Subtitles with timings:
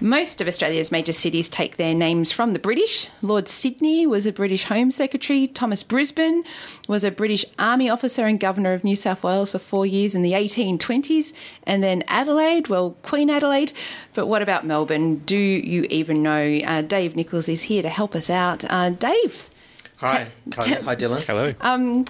[0.00, 3.08] Most of Australia's major cities take their names from the British.
[3.22, 5.46] Lord Sydney was a British Home Secretary.
[5.46, 6.44] Thomas Brisbane
[6.86, 10.20] was a British Army officer and Governor of New South Wales for four years in
[10.20, 11.32] the 1820s.
[11.62, 13.72] And then Adelaide, well, Queen Adelaide.
[14.12, 15.16] But what about Melbourne?
[15.20, 16.58] Do you even know?
[16.64, 18.64] Uh, Dave Nichols is here to help us out.
[18.70, 19.48] Uh, Dave.
[19.96, 20.26] Hi.
[20.56, 21.22] Hi, hi, Dylan.
[21.22, 21.54] Hello.
[21.62, 22.04] Um,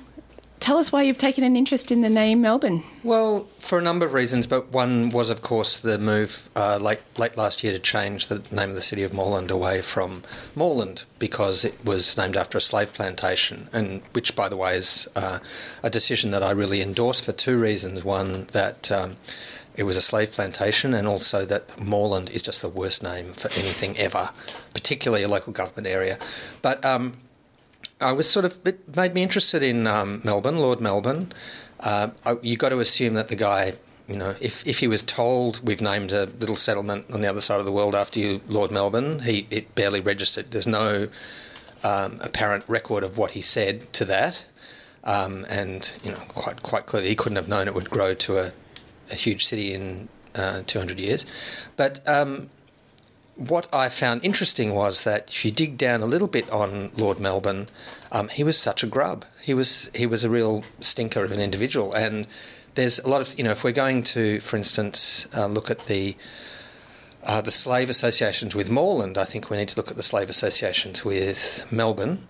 [0.59, 2.83] Tell us why you've taken an interest in the name Melbourne.
[3.05, 7.01] Well, for a number of reasons, but one was, of course, the move uh, late
[7.19, 10.23] late last year to change the name of the city of Moreland away from
[10.55, 15.09] Moreland because it was named after a slave plantation, and which, by the way, is
[15.15, 15.39] uh,
[15.83, 18.03] a decision that I really endorse for two reasons.
[18.03, 19.17] One, that um,
[19.77, 23.51] it was a slave plantation, and also that Moreland is just the worst name for
[23.53, 24.31] anything ever,
[24.73, 26.19] particularly a local government area.
[26.63, 27.13] But um,
[28.01, 31.33] I was sort of it made me interested in um, Melbourne, Lord Melbourne.
[31.81, 32.09] Uh,
[32.43, 33.75] you got to assume that the guy,
[34.09, 37.41] you know, if if he was told we've named a little settlement on the other
[37.41, 40.51] side of the world after you, Lord Melbourne, he it barely registered.
[40.51, 41.09] There's no
[41.85, 44.45] um, apparent record of what he said to that,
[45.05, 48.39] um, and you know, quite quite clearly he couldn't have known it would grow to
[48.39, 48.53] a,
[49.11, 51.25] a huge city in uh, 200 years.
[51.77, 52.51] But um,
[53.37, 57.21] what I found interesting was that if you dig down a little bit on Lord
[57.21, 57.69] Melbourne,
[58.11, 59.25] um, he was such a grub.
[59.43, 62.27] He was he was a real stinker of an individual, and
[62.75, 65.85] there's a lot of you know if we're going to, for instance, uh, look at
[65.87, 66.17] the
[67.25, 70.31] uh, the slave associations with Moreland, I think we need to look at the slave
[70.31, 72.27] associations with Melbourne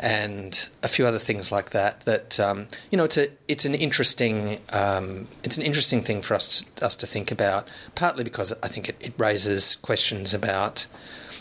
[0.00, 2.00] and a few other things like that.
[2.00, 6.34] That um, you know, it's a it's an interesting um, it's an interesting thing for
[6.34, 7.68] us to, us to think about.
[7.94, 10.86] Partly because I think it, it, raises questions about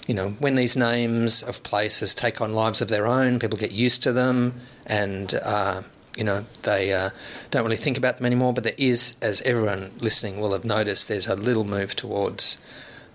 [0.07, 3.71] you know when these names of places take on lives of their own, people get
[3.71, 4.55] used to them,
[4.85, 5.81] and uh,
[6.17, 7.09] you know they uh,
[7.51, 8.53] don't really think about them anymore.
[8.53, 12.57] But there is, as everyone listening will have noticed, there's a little move towards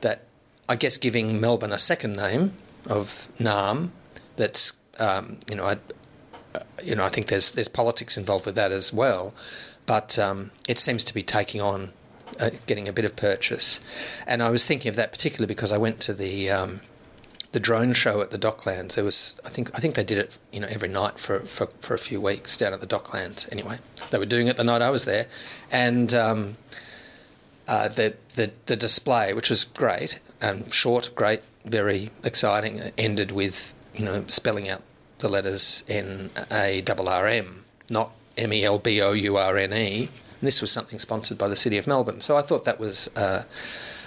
[0.01, 0.23] that.
[0.69, 2.53] I guess giving Melbourne a second name
[2.87, 3.91] of Naarm
[4.37, 5.79] that's um, you know, I,
[6.55, 9.35] uh, you know, I think there's there's politics involved with that as well,
[9.87, 11.93] but um, it seems to be taking on,
[12.41, 13.81] uh, getting a bit of purchase,
[14.27, 16.81] and I was thinking of that particularly because I went to the um,
[17.53, 18.95] the drone show at the Docklands.
[18.95, 21.67] There was, I think, I think they did it, you know, every night for, for,
[21.81, 23.51] for a few weeks down at the Docklands.
[23.53, 23.79] Anyway,
[24.11, 25.27] they were doing it the night I was there,
[25.71, 26.57] and um,
[27.69, 33.75] uh, the, the the display, which was great, um, short, great, very exciting, ended with
[33.95, 34.83] you know, spelling out
[35.19, 39.57] the letters N A R R M, not M E L B O U R
[39.57, 40.09] N E.
[40.41, 42.21] This was something sponsored by the City of Melbourne.
[42.21, 43.45] So I thought that was uh,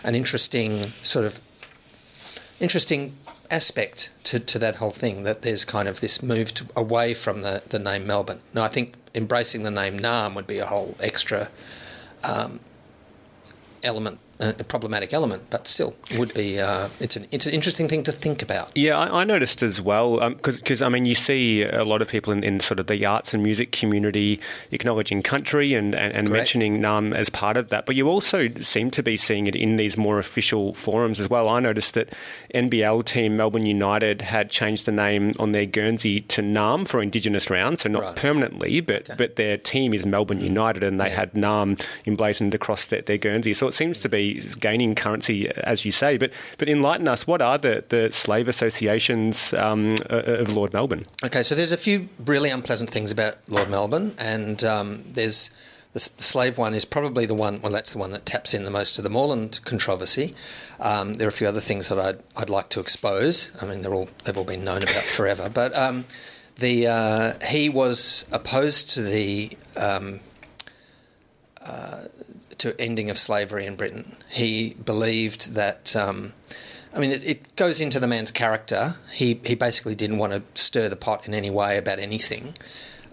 [0.03, 1.39] an interesting sort of
[2.59, 3.15] interesting
[3.51, 7.41] aspect to, to that whole thing that there's kind of this move to, away from
[7.41, 8.39] the, the name Melbourne.
[8.53, 11.49] Now, I think embracing the name Naarm would be a whole extra
[12.23, 12.59] um,
[13.83, 16.59] element a problematic element, but still would be.
[16.59, 18.69] Uh, it's an it's an interesting thing to think about.
[18.75, 22.01] Yeah, I, I noticed as well because um, because I mean you see a lot
[22.01, 24.41] of people in, in, sort of the arts and music community
[24.71, 28.91] acknowledging country and and, and mentioning Naarm as part of that, but you also seem
[28.91, 31.47] to be seeing it in these more official forums as well.
[31.47, 32.09] I noticed that
[32.53, 37.49] NBL team Melbourne United had changed the name on their Guernsey to Naarm for Indigenous
[37.49, 38.15] round, so not right.
[38.17, 39.15] permanently, but okay.
[39.17, 41.15] but their team is Melbourne United, and they yeah.
[41.15, 43.53] had Naarm emblazoned across their, their Guernsey.
[43.53, 44.24] So it seems to be
[44.59, 46.17] gaining currency, as you say.
[46.17, 47.25] But but enlighten us.
[47.25, 51.05] What are the, the slave associations um, of Lord Melbourne?
[51.23, 55.49] Okay, so there's a few really unpleasant things about Lord Melbourne, and um, there's
[55.95, 57.61] the slave one is probably the one.
[57.61, 60.35] Well, that's the one that taps in the most to the Moreland controversy.
[60.81, 63.49] Um, there are a few other things that I'd, I'd like to expose.
[63.61, 65.47] I mean, they're all they've all been known about forever.
[65.47, 66.03] But um,
[66.57, 70.19] the uh, he was opposed to the um,
[71.65, 72.01] uh,
[72.59, 74.15] to ending of slavery in Britain.
[74.29, 75.95] He believed that.
[75.95, 76.33] Um,
[76.93, 78.95] I mean, it, it, goes into the man's character.
[79.11, 82.53] He he basically didn't want to stir the pot in any way about anything.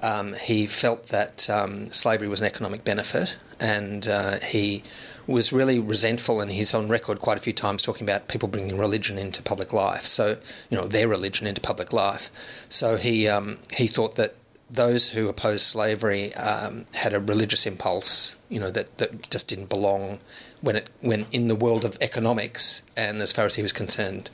[0.03, 4.83] Um, he felt that um, slavery was an economic benefit, and uh, he
[5.29, 8.77] was really resentful, and he's on record quite a few times talking about people bringing
[8.77, 10.07] religion into public life.
[10.07, 10.37] So,
[10.71, 12.31] you know, their religion into public life.
[12.69, 14.35] So he um, he thought that
[14.73, 19.69] those who opposed slavery um, had a religious impulse, you know, that, that just didn't
[19.69, 20.19] belong
[20.63, 22.83] when it when in the world of economics.
[22.97, 24.31] And as far as he was concerned,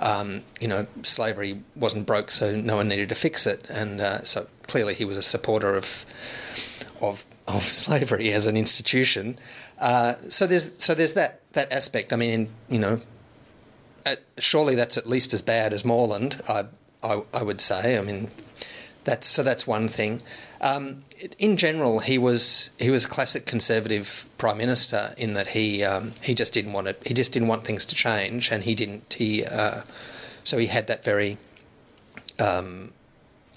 [0.00, 3.68] um, you know, slavery wasn't broke, so no one needed to fix it.
[3.70, 6.04] And uh, so clearly, he was a supporter of
[7.00, 9.38] of of slavery as an institution.
[9.78, 12.12] Uh, so there's so there's that that aspect.
[12.12, 13.00] I mean, you know,
[14.38, 16.40] surely that's at least as bad as Moreland.
[16.48, 16.64] I,
[17.02, 17.98] I, I would say.
[17.98, 18.30] I mean,
[19.06, 20.20] that's so that's one thing.
[20.60, 21.04] Um,
[21.38, 26.12] in general, he was he was a classic conservative prime minister in that he um,
[26.20, 27.00] he just didn't want it.
[27.06, 29.14] He just didn't want things to change, and he didn't.
[29.14, 29.82] He uh,
[30.42, 31.38] so he had that very
[32.40, 32.92] um,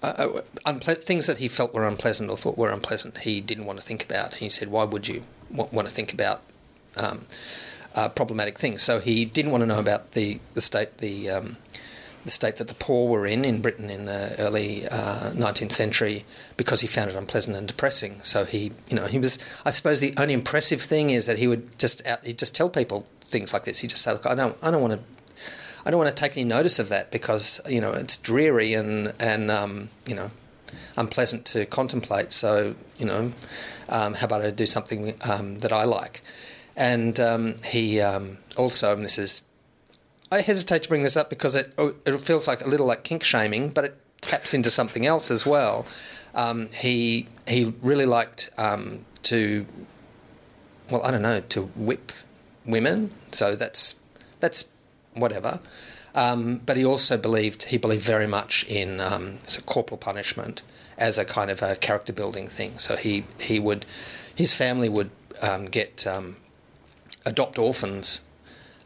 [0.03, 3.17] uh, uh unple- things that he felt were unpleasant or thought were unpleasant.
[3.17, 4.35] He didn't want to think about.
[4.35, 6.41] He said, "Why would you want, want to think about?"
[6.95, 7.25] Um,
[7.95, 8.83] uh, problematic things.
[8.83, 11.57] So he didn't want to know about the the state the um,
[12.25, 16.25] the state that the poor were in in Britain in the early uh, 19th century
[16.57, 18.21] because he found it unpleasant and depressing.
[18.23, 19.39] So he, you know, he was.
[19.65, 22.69] I suppose the only impressive thing is that he would just out, he'd just tell
[22.69, 23.79] people things like this.
[23.79, 24.99] He'd just say, "Look, I don't, I don't want to."
[25.85, 29.13] I don't want to take any notice of that because you know it's dreary and
[29.19, 30.29] and um, you know
[30.97, 32.31] unpleasant to contemplate.
[32.31, 33.31] So you know,
[33.87, 36.21] um, how about I do something um, that I like?
[36.75, 39.41] And um, he um, also, and this is
[40.31, 43.03] I hesitate to bring this up because it oh, it feels like a little like
[43.03, 45.85] kink shaming, but it taps into something else as well.
[46.35, 49.65] Um, he he really liked um, to,
[50.91, 52.11] well, I don't know, to whip
[52.65, 53.11] women.
[53.31, 53.95] So that's
[54.39, 54.65] that's
[55.13, 55.59] whatever.
[56.15, 60.61] Um, but he also believed he believed very much in um, corporal punishment
[60.97, 62.77] as a kind of a character building thing.
[62.77, 63.85] So he he would
[64.35, 65.09] his family would
[65.41, 66.35] um, get um,
[67.25, 68.21] adopt orphans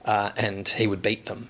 [0.06, 1.50] uh, and he would beat them.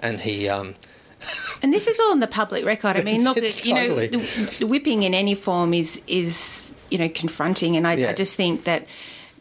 [0.00, 0.48] And he.
[0.48, 0.74] Um,
[1.62, 2.96] and this is all in the public record.
[2.96, 4.08] I mean, look, you totally.
[4.08, 8.10] know, whipping in any form is is you know confronting, and I, yeah.
[8.10, 8.86] I just think that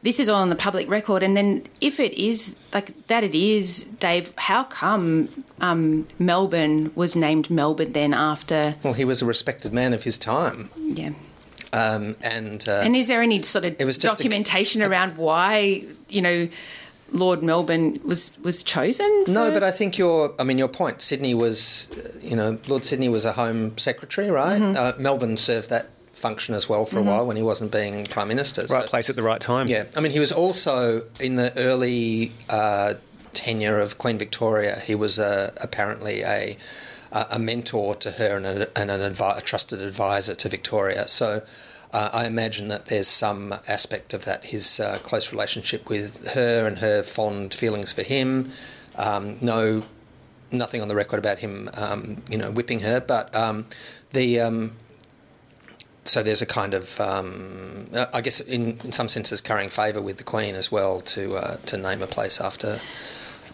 [0.03, 1.23] this is all on the public record.
[1.23, 4.31] And then if it is like that, it is Dave.
[4.37, 5.29] How come
[5.61, 8.75] um, Melbourne was named Melbourne then after?
[8.83, 10.69] Well, he was a respected man of his time.
[10.77, 11.11] Yeah.
[11.71, 16.49] Um, and uh, and is there any sort of documentation a, around why you know?
[17.13, 19.25] Lord Melbourne was was chosen?
[19.25, 19.31] For...
[19.31, 21.01] No, but I think your I mean your point.
[21.01, 21.89] Sydney was,
[22.21, 24.59] you know, Lord Sydney was a Home Secretary, right?
[24.61, 24.75] Mm-hmm.
[24.77, 27.07] Uh, Melbourne served that function as well for mm-hmm.
[27.07, 28.61] a while when he wasn't being Prime Minister.
[28.61, 29.67] Right so, place at the right time.
[29.67, 32.95] Yeah, I mean he was also in the early uh,
[33.33, 34.81] tenure of Queen Victoria.
[34.85, 36.57] He was uh, apparently a
[37.13, 41.07] a mentor to her and, a, and an advi- a trusted advisor to Victoria.
[41.07, 41.43] So
[41.93, 46.65] uh, I imagine that there's some aspect of that, his uh, close relationship with her
[46.65, 48.51] and her fond feelings for him.
[48.95, 49.83] Um, no,
[50.51, 53.67] nothing on the record about him, um, you know, whipping her, but um,
[54.11, 54.75] the um,
[56.03, 60.17] so there's a kind of, um, I guess, in, in, some senses, carrying favour with
[60.17, 62.81] the Queen as well to uh, to name a place after.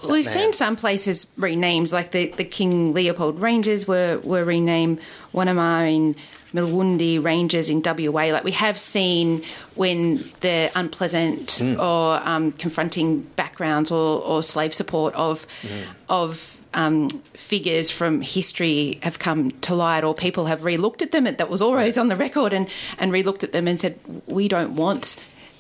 [0.01, 0.33] We've man.
[0.33, 5.01] seen some places renamed, like the, the King Leopold Ranges were, were renamed.
[5.33, 6.15] Wunaamin
[6.53, 8.25] Miliwundi Rangers in WA.
[8.31, 9.43] Like we have seen
[9.75, 11.79] when the unpleasant mm.
[11.79, 15.85] or um, confronting backgrounds or, or, slave support of mm.
[16.07, 21.23] of um, figures from history have come to light, or people have relooked at them.
[21.23, 22.67] That was always on the record, and
[22.97, 25.15] and relooked at them and said, we don't want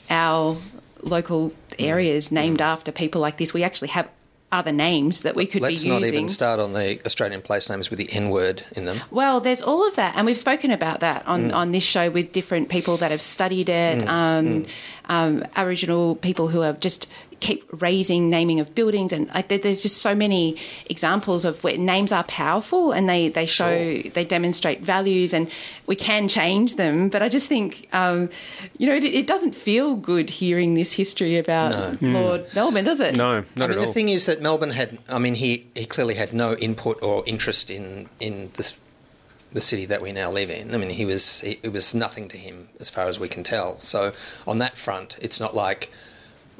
[0.09, 0.57] our
[1.03, 3.53] local areas named after people like this.
[3.53, 4.09] We actually have
[4.51, 6.01] other names that we could Let's be using.
[6.01, 8.99] Let's not even start on the Australian place names with the N word in them.
[9.11, 11.53] Well, there's all of that, and we've spoken about that on, mm.
[11.53, 14.07] on this show with different people that have studied it, mm.
[14.07, 14.69] Um, mm.
[15.05, 17.07] Um, Aboriginal people who have just
[17.39, 20.55] keep raising naming of buildings and like there's just so many
[20.87, 24.11] examples of where names are powerful and they they show sure.
[24.11, 25.49] they demonstrate values and
[25.87, 28.29] we can change them but I just think um,
[28.77, 32.21] you know it, it, doesn't feel good hearing this history about no.
[32.21, 32.55] Lord mm.
[32.55, 34.97] Melbourne does it no not I mean, at all the thing is that Melbourne had
[35.09, 38.73] I mean he he clearly had no input or interest in in this
[39.51, 40.73] the city that we now live in.
[40.73, 43.43] I mean, he was he, it was nothing to him as far as we can
[43.43, 43.79] tell.
[43.79, 44.11] So
[44.47, 45.89] on that front, it's not like,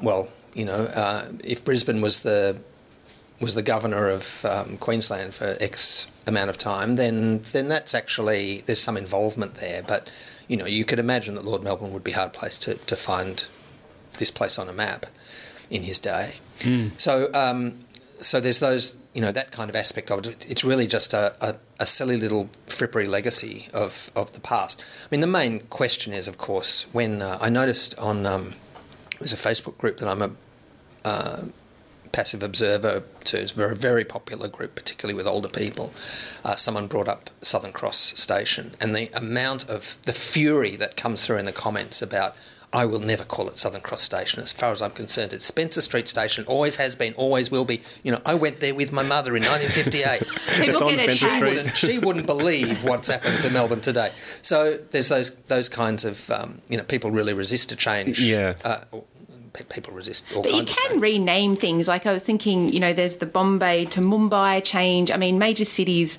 [0.00, 2.56] well, you know, uh, if Brisbane was the
[3.40, 8.62] was the governor of um, Queensland for X amount of time, then then that's actually
[8.66, 9.82] there's some involvement there.
[9.82, 10.10] But
[10.48, 13.48] you know, you could imagine that Lord Melbourne would be hard placed to, to find
[14.18, 15.06] this place on a map
[15.70, 16.34] in his day.
[16.60, 16.90] Mm.
[17.00, 17.78] So um,
[18.20, 20.48] so there's those you know that kind of aspect of it.
[20.50, 24.82] It's really just a, a, a, silly little frippery legacy of, of the past.
[25.04, 28.54] I mean, the main question is, of course, when uh, I noticed on um,
[29.20, 30.30] there's a Facebook group that I'm a
[31.04, 31.44] uh,
[32.12, 33.40] passive observer to.
[33.40, 35.92] It's a very, very popular group, particularly with older people.
[36.44, 41.24] Uh, someone brought up Southern Cross Station and the amount of the fury that comes
[41.24, 42.34] through in the comments about,
[42.72, 44.40] I will never call it Southern Cross Station.
[44.42, 46.44] As far as I'm concerned, it's Spencer Street Station.
[46.46, 47.82] Always has been, always will be.
[48.04, 50.64] You know, I went there with my mother in 1958.
[50.64, 51.56] People on get a Spencer she, Street.
[51.56, 54.10] wouldn't, she wouldn't believe what's happened to Melbourne today.
[54.42, 58.22] So there's those those kinds of um, you know people really resist a change.
[58.22, 58.54] Yeah.
[58.64, 59.19] Uh, or pe-
[59.68, 61.88] people resist all But you can rename things.
[61.88, 65.10] Like I was thinking, you know, there's the Bombay to Mumbai change.
[65.10, 66.18] I mean, major cities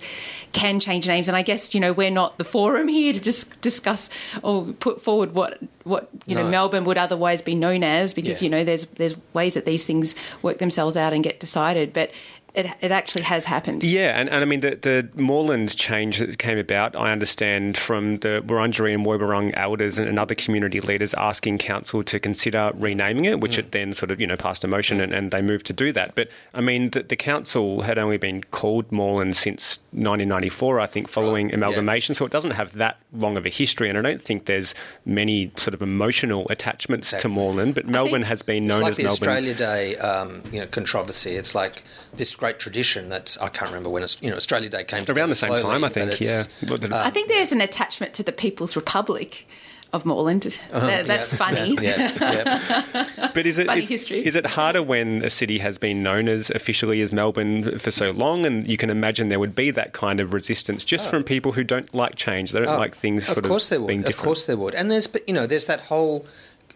[0.51, 3.61] can change names, and I guess you know we're not the forum here to just
[3.61, 4.09] discuss
[4.43, 8.45] or put forward what what you know Melbourne would otherwise be known as, because Yeah.
[8.45, 12.11] you know there's there's ways that these things work themselves out and get decided, but.
[12.53, 13.83] It, it actually has happened.
[13.83, 18.17] Yeah, and, and I mean, the, the Moreland change that came about, I understand, from
[18.17, 23.25] the Wurundjeri and Woiwurrung elders and, and other community leaders asking council to consider renaming
[23.25, 25.65] it, which it then sort of, you know, passed a motion and, and they moved
[25.67, 26.13] to do that.
[26.15, 31.07] But, I mean, the, the council had only been called Moreland since 1994, I think,
[31.07, 31.55] following Right, yeah.
[31.55, 34.75] amalgamation, so it doesn't have that long of a history, and I don't think there's
[35.05, 37.35] many sort of emotional attachments to Exactly.
[37.35, 38.99] Moreland, but Melbourne has been known as Moorland.
[38.99, 39.53] It's like as the Melbourne.
[39.53, 41.31] Australia Day, um, you know, controversy.
[41.31, 44.83] It's like this great tradition that's I can't remember when it's, you know Australia Day
[44.83, 46.41] came Around the same slowly, time, I think, yeah.
[46.41, 46.91] it's- Look at.
[46.93, 49.47] I think there's an attachment to the People's Republic
[49.93, 50.57] of Moreland.
[50.71, 51.53] That- that's Uh-huh.
[51.53, 51.77] Yeah, funny.
[51.81, 53.29] Yeah, yeah.
[53.33, 54.25] But is it Funny is- history.
[54.25, 58.11] is it harder when a city has been known as officially as Melbourne for so
[58.11, 61.51] long, and you can imagine there would be that kind of resistance just from people
[61.53, 63.33] who don't like change, they don't like things Oh.
[63.33, 63.87] Of course of there would.
[63.87, 64.75] being Of course there would.
[64.75, 66.25] And there's, but, you know, there's that whole.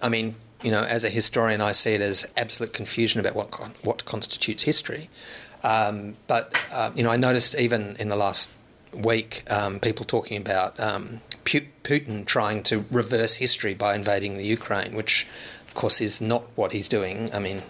[0.01, 0.35] I mean,
[0.65, 4.03] you know, as a historian, I see it as absolute confusion about what con- what
[4.05, 5.09] constitutes history.
[5.63, 8.49] Um, but uh, you know, I noticed even in the last
[8.91, 14.43] week, um, people talking about um, Pu- Putin trying to reverse history by invading the
[14.43, 15.27] Ukraine, which,
[15.67, 17.31] of course, is not what he's doing.
[17.31, 17.61] I mean,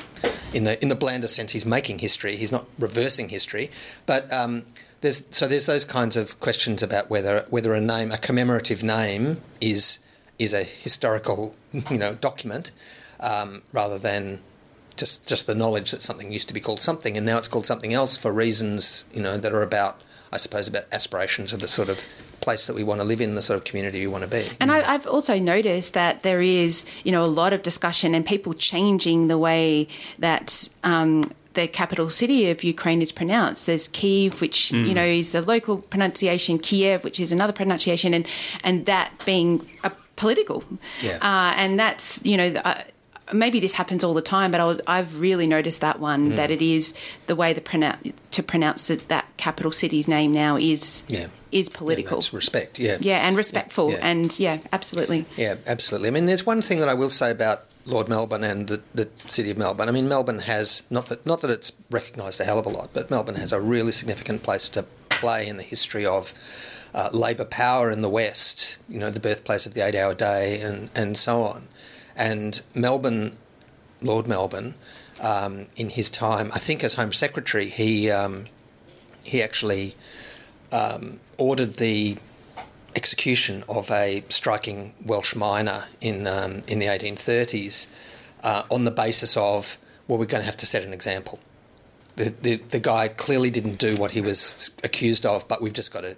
[0.54, 2.38] in the in the blander sense, he's making history.
[2.38, 3.72] He's not reversing history.
[4.06, 4.64] But um,
[5.02, 9.42] there's so there's those kinds of questions about whether whether a name, a commemorative name,
[9.60, 10.00] is
[10.39, 11.56] is a historical
[11.89, 12.72] you know document
[13.20, 14.39] um, rather than
[14.98, 17.65] just just the knowledge that something used to be called something and now it's called
[17.65, 20.01] something else for reasons you know that are about
[20.32, 22.06] I suppose about aspirations of the sort of
[22.42, 24.50] place that we want to live in, the sort of community we want to be.
[24.60, 28.25] And I, I've also noticed that there is, you know, a lot of discussion and
[28.25, 29.88] people changing the way
[30.20, 31.24] that um,
[31.54, 33.65] the capital city of Ukraine is pronounced.
[33.65, 38.27] There's Kyiv, which you know is the local pronunciation, Kiev, which is another pronunciation, and
[38.63, 40.63] and that being a political.
[41.01, 41.17] Yeah.
[41.22, 42.48] Uh, and that's you know.
[42.63, 42.81] Uh,
[43.34, 46.51] Maybe this happens all the time, but I was, I've really noticed that one that
[46.51, 46.93] it is
[47.25, 51.29] the way the pronoun- to pronounce it, that capital city's name now is Yeah.
[51.51, 52.17] is Yeah, political.
[52.17, 52.98] that's respect, yeah.
[53.00, 53.98] Yeah, and respectful, Yeah.
[54.03, 55.25] and yeah, absolutely.
[55.38, 56.10] Yeah, absolutely.
[56.10, 59.10] I mean, there's one thing that I will say about Lord Melbourne and the, the
[59.27, 59.89] city of Melbourne.
[59.89, 62.91] I mean, Melbourne has not that not that it's recognised a hell of a lot,
[62.93, 66.31] but Melbourne has a really significant place to play in the history of
[66.96, 68.78] uh, Labor power in the West.
[68.90, 71.68] You know, the birthplace of the eight-hour day, and and so on.
[72.16, 73.38] And Melbourne,
[74.02, 74.74] Lord Melbourne,
[75.22, 78.46] um, in his time, I think as Home Secretary, he um,
[79.24, 79.96] he actually
[80.72, 82.18] um, ordered the
[82.96, 87.88] execution of a striking Welsh miner in um, in the 1830s
[88.44, 91.40] uh, on the basis of well, we're going to have to set an example.
[92.16, 95.92] The, the the guy clearly didn't do what he was accused of, but we've just
[95.92, 96.16] got to,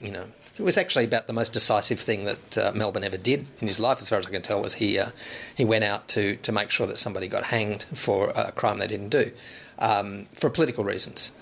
[0.00, 0.24] you know.
[0.58, 3.78] It was actually about the most decisive thing that uh, Melbourne ever did in his
[3.78, 4.60] life, as far as I can tell.
[4.60, 5.10] Was he uh,
[5.56, 8.88] he went out to to make sure that somebody got hanged for a crime they
[8.88, 9.30] didn't do,
[9.78, 11.32] um, for political reasons.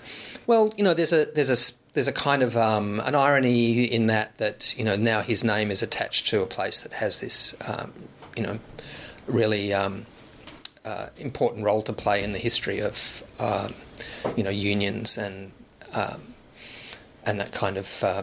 [0.45, 4.05] Well, you know, there's a there's a there's a kind of um, an irony in
[4.07, 7.55] that that you know now his name is attached to a place that has this
[7.67, 7.91] um,
[8.35, 8.59] you know
[9.25, 10.05] really um,
[10.85, 13.73] uh, important role to play in the history of um,
[14.35, 15.51] you know unions and
[15.95, 16.21] um,
[17.25, 18.21] and that kind of uh,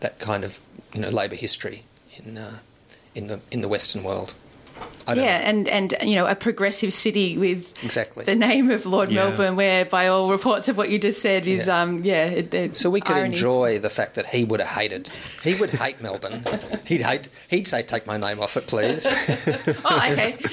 [0.00, 0.60] that kind of
[0.94, 1.84] you know labour history
[2.16, 2.58] in uh,
[3.14, 4.34] in the in the Western world.
[5.08, 5.44] I don't Yeah, know.
[5.44, 8.24] and and you know a progressive city with Exactly.
[8.24, 9.28] the name of Lord Yeah.
[9.28, 11.80] Melbourne, where by all reports of what you just said is Yeah.
[11.82, 12.26] um yeah.
[12.26, 13.30] It, it- So we could irony.
[13.34, 15.10] enjoy the fact that he would have hated.
[15.42, 16.44] He would hate Melbourne.
[16.86, 17.28] He'd hate.
[17.48, 19.06] He'd say, "Take my name off it, please."
[19.84, 20.34] Oh, okay.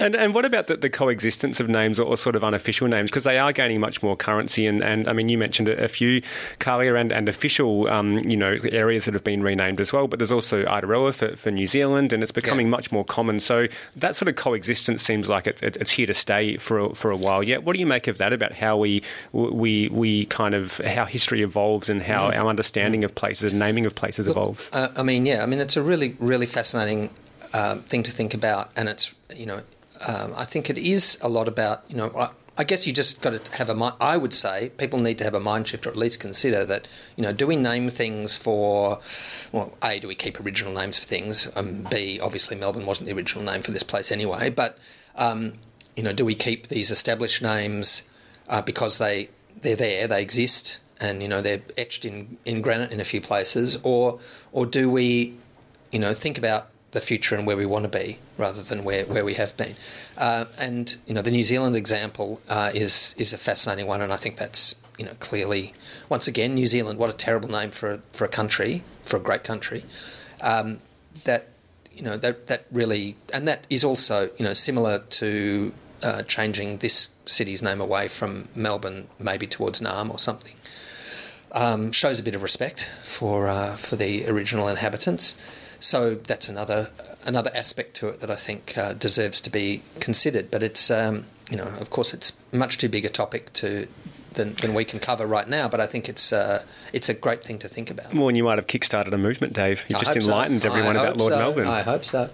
[0.00, 3.10] and and what about the, the coexistence of names or, or sort of unofficial names
[3.10, 5.88] because they are gaining much more currency and, and I mean you mentioned a, a
[5.88, 6.22] few
[6.60, 10.18] Kulja and, and official um, you know areas that have been renamed as well but
[10.18, 12.70] there's also Aotearoa for, for New Zealand and it's becoming Yeah.
[12.70, 16.56] much more common so that sort of coexistence seems like it's, it's here to stay
[16.58, 19.02] for a, for a while yet what do you make of that about how we
[19.32, 23.86] we we kind of how history evolves and how our understanding of places and naming
[23.86, 25.42] of places evolves Uh, I mean, yeah.
[25.42, 27.10] I mean, it's a really, really fascinating
[27.54, 29.60] um, thing to think about, and it's you know,
[30.06, 32.30] um, I think it is a lot about you know.
[32.58, 33.96] I, guess you just got to have a.
[34.00, 36.88] I would say people need to have a mind shift, or at least consider that.
[37.16, 39.00] You know, do we name things for?
[39.52, 41.48] Well, a, do we keep original names for things?
[41.56, 44.50] Um, B, obviously Melbourne wasn't the original name for this place anyway.
[44.50, 44.78] But
[45.16, 45.54] um,
[45.96, 48.02] you know, do we keep these established names
[48.48, 49.28] uh, because they
[49.60, 53.20] they're there, they exist, and you know they're etched in, in granite in a few
[53.20, 54.18] places, or
[54.52, 55.34] or do we,
[55.92, 59.04] you know, think about the future and where we want to be rather than where,
[59.04, 59.74] where we have been.
[60.16, 64.12] Uh, and you know the New Zealand example uh, is is a fascinating one, and
[64.12, 65.74] I think that's you know clearly
[66.08, 66.98] once again New Zealand.
[66.98, 69.84] What a terrible name for a, for a country, for a great country.
[70.40, 70.78] Um,
[71.24, 71.48] that
[71.92, 76.78] you know that that really and that is also you know similar to uh, changing
[76.78, 80.54] this city's name away from Melbourne, maybe towards Naarm or something.
[81.52, 85.36] Um, shows a bit of respect for uh, for the original inhabitants.
[85.80, 86.90] So that's another
[87.26, 90.50] another aspect to it that I think uh, deserves to be considered.
[90.50, 93.86] But it's um, you know, of course, it's much too big a topic to
[94.34, 95.68] than, than we can cover right now.
[95.68, 98.14] But I think it's uh, it's a great thing to think about.
[98.14, 99.84] Well, and you might have kickstarted a movement, Dave.
[99.88, 100.68] You just enlightened so.
[100.68, 101.38] everyone about Lord so.
[101.38, 101.68] Melbourne.
[101.68, 102.30] I hope so.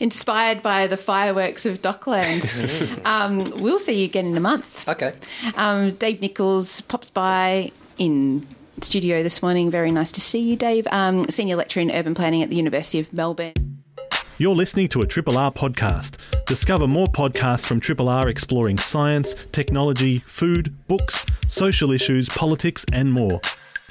[0.00, 3.04] Inspired by the fireworks of Docklands.
[3.04, 4.88] um, we'll see you again in a month.
[4.88, 5.12] Okay.
[5.54, 8.46] Um, Dave Nichols pops by in
[8.84, 9.70] studio this morning.
[9.70, 10.86] Very nice to see you, Dave.
[10.90, 13.54] Um, senior lecturer in urban planning at the University of Melbourne.
[14.38, 16.16] You're listening to a Triple R podcast.
[16.46, 23.12] Discover more podcasts from Triple R exploring science, technology, food, books, social issues, politics, and
[23.12, 23.40] more.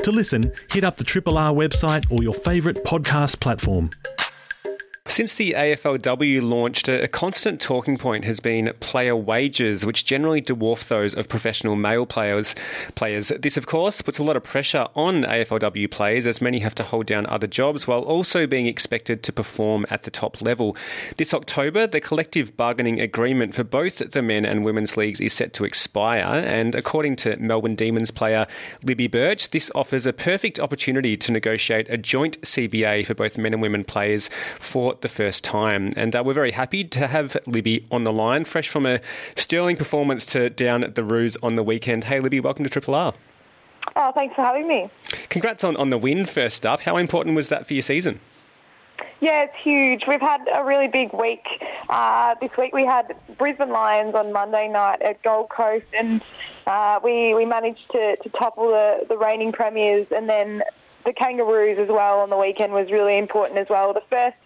[0.03, 3.91] To listen, hit up the Triple R website or your favourite podcast platform.
[5.09, 10.87] Since the AFLW launched, a constant talking point has been player wages, which generally dwarf
[10.87, 12.53] those of professional male players.
[12.93, 13.29] Players.
[13.39, 16.83] This, of course, puts a lot of pressure on AFLW players, as many have to
[16.83, 20.77] hold down other jobs while also being expected to perform at the top level.
[21.17, 25.53] This October, the collective bargaining agreement for both the men and women's leagues is set
[25.53, 28.45] to expire, and according to Melbourne Demons player
[28.83, 33.53] Libby Birch, this offers a perfect opportunity to negotiate a joint CBA for both men
[33.53, 35.93] and women players for the first time.
[35.95, 39.01] And uh, we're very happy to have Libby on the line, fresh from a
[39.35, 42.05] sterling performance to down at the Roos on the weekend.
[42.05, 43.13] Hey, Libby, welcome to Triple R.
[43.95, 44.89] Oh, thanks for having me.
[45.29, 46.81] Congrats on, on the win first up.
[46.81, 48.19] How important was that for your season?
[49.21, 50.03] Yeah, it's huge.
[50.07, 51.45] We've had a really big week.
[51.89, 56.21] Uh, this week we had Brisbane Lions on Monday night at Gold Coast, and
[56.65, 60.63] uh, we we managed to, to topple the, the reigning premiers, and then
[61.05, 63.93] the Kangaroos as well on the weekend was really important as well.
[63.93, 64.37] The first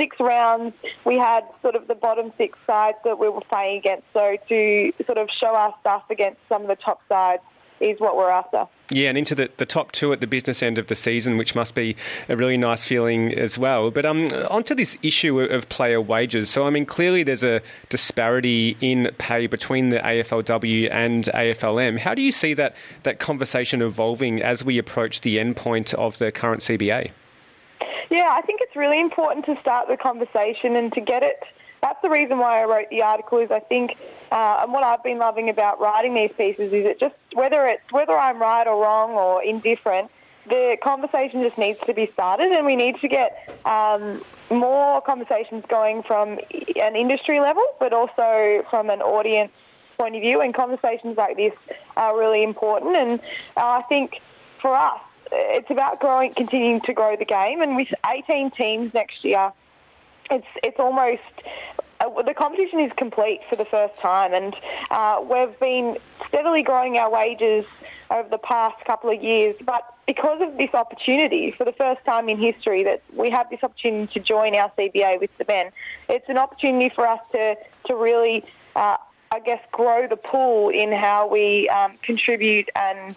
[0.00, 4.04] six rounds, we had sort of the bottom six sides that we were playing against.
[4.14, 7.42] So to sort of show our stuff against some of the top sides
[7.80, 8.66] is what we're after.
[8.90, 11.54] Yeah, and into the, the top two at the business end of the season, which
[11.54, 11.96] must be
[12.28, 13.90] a really nice feeling as well.
[13.90, 16.50] But um, onto this issue of player wages.
[16.50, 21.98] So, I mean, clearly there's a disparity in pay between the AFLW and AFLM.
[21.98, 26.18] How do you see that, that conversation evolving as we approach the end point of
[26.18, 27.12] the current CBA?
[28.10, 31.40] Yeah, I think it's really important to start the conversation and to get it.
[31.80, 33.38] That's the reason why I wrote the article.
[33.38, 33.96] Is I think,
[34.32, 37.90] uh, and what I've been loving about writing these pieces is it just whether it's
[37.92, 40.10] whether I'm right or wrong or indifferent,
[40.48, 43.32] the conversation just needs to be started, and we need to get
[43.64, 46.40] um, more conversations going from
[46.76, 49.52] an industry level, but also from an audience
[49.96, 50.40] point of view.
[50.40, 51.54] And conversations like this
[51.96, 52.96] are really important.
[52.96, 53.20] And
[53.56, 54.20] uh, I think
[54.60, 55.00] for us,
[55.32, 59.52] it's about growing, continuing to grow the game, and with 18 teams next year,
[60.30, 61.22] it's it's almost
[62.00, 64.56] uh, the competition is complete for the first time, and
[64.90, 67.64] uh, we've been steadily growing our wages
[68.10, 69.54] over the past couple of years.
[69.64, 73.62] But because of this opportunity, for the first time in history, that we have this
[73.62, 75.70] opportunity to join our CBA with the men,
[76.08, 78.44] it's an opportunity for us to to really
[78.76, 78.96] uh,
[79.32, 83.16] I guess, grow the pool in how we um, contribute and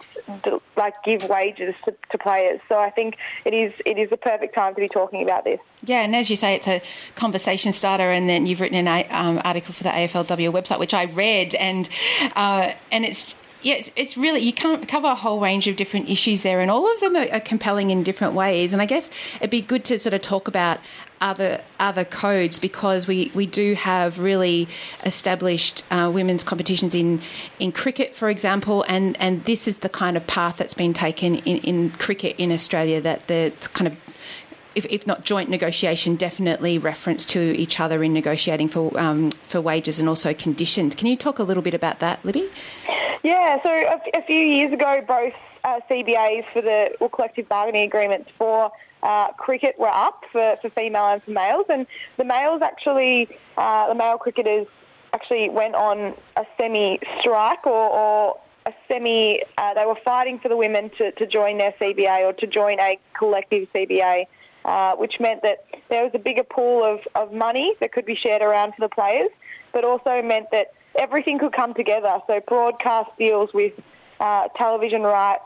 [0.76, 2.60] like give wages to, to, players.
[2.68, 5.58] So I think it is it is the perfect time to be talking about this.
[5.82, 6.80] Yeah, and as you say, it's a
[7.16, 11.06] conversation starter, and then you've written an um, article for the AFLW website, which I
[11.06, 11.88] read, and
[12.36, 16.10] uh, and it's yeah, it's, it's, really you can't cover a whole range of different
[16.10, 18.72] issues there, and all of them are, are, compelling in different ways.
[18.72, 20.78] And I guess it'd be good to sort of talk about
[21.20, 24.68] other other codes because we, we do have really
[25.04, 27.20] established uh, women's competitions in
[27.58, 31.36] in cricket, for example, and and this is the kind of path that's been taken
[31.36, 33.96] in, in cricket in Australia that the kind of
[34.74, 39.60] if, if, not joint negotiation, definitely reference to each other in negotiating for um, for
[39.60, 40.94] wages and also conditions.
[40.94, 42.48] Can you talk a little bit about that, Libby?
[43.22, 45.32] Yeah, so a, a few years ago, both
[45.64, 48.70] uh, CBAs for the collective bargaining agreements for
[49.02, 53.88] uh, cricket were up for, for female and for males, and the males actually, uh,
[53.88, 54.66] the male cricketers
[55.12, 60.48] actually went on a semi strike or, or a semi, uh, they were fighting for
[60.48, 64.26] the women to, to join their CBA or to join a collective CBA,
[64.64, 68.14] uh, which meant that there was a bigger pool of, of money that could be
[68.14, 69.30] shared around for the players,
[69.72, 72.18] but also meant that everything could come together.
[72.26, 73.72] So broadcast deals with
[74.20, 75.44] uh, television rights,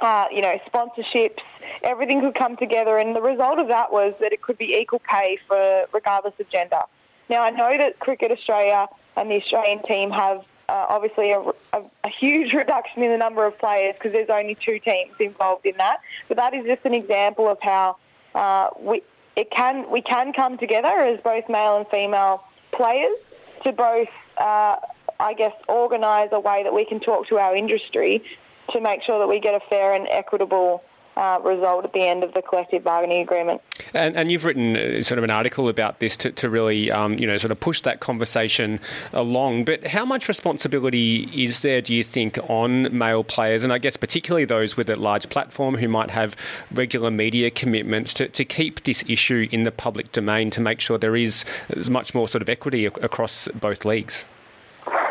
[0.00, 1.40] uh, you know, sponsorships,
[1.82, 2.98] everything could come together.
[2.98, 6.48] And the result of that was that it could be equal pay for regardless of
[6.50, 6.82] gender.
[7.28, 11.82] Now, I know that Cricket Australia and the Australian team have uh, obviously a, a,
[12.04, 15.76] a, huge reduction in the number of players because there's only two teams involved in
[15.76, 15.98] that.
[16.28, 17.96] But that is just an example of how
[18.34, 19.02] uh, we
[19.36, 23.16] it can we can come together as both male and female players
[23.64, 24.76] to both, uh,
[25.18, 28.22] I guess, organise a way that we can talk to our industry
[28.70, 30.82] to make sure that we get a fair and equitable
[31.16, 33.60] uh, result at the end of the collective bargaining agreement.
[33.92, 37.14] And, and you've written uh, sort of an article about this to, to really, um,
[37.14, 38.80] you know, sort of push that conversation
[39.12, 39.64] along.
[39.64, 43.96] But how much responsibility is there, do you think, on male players, and I guess
[43.96, 46.36] particularly those with a large platform who might have
[46.72, 50.98] regular media commitments, to, to keep this issue in the public domain to make sure
[50.98, 51.44] there is
[51.88, 54.26] much more sort of equity across both leagues?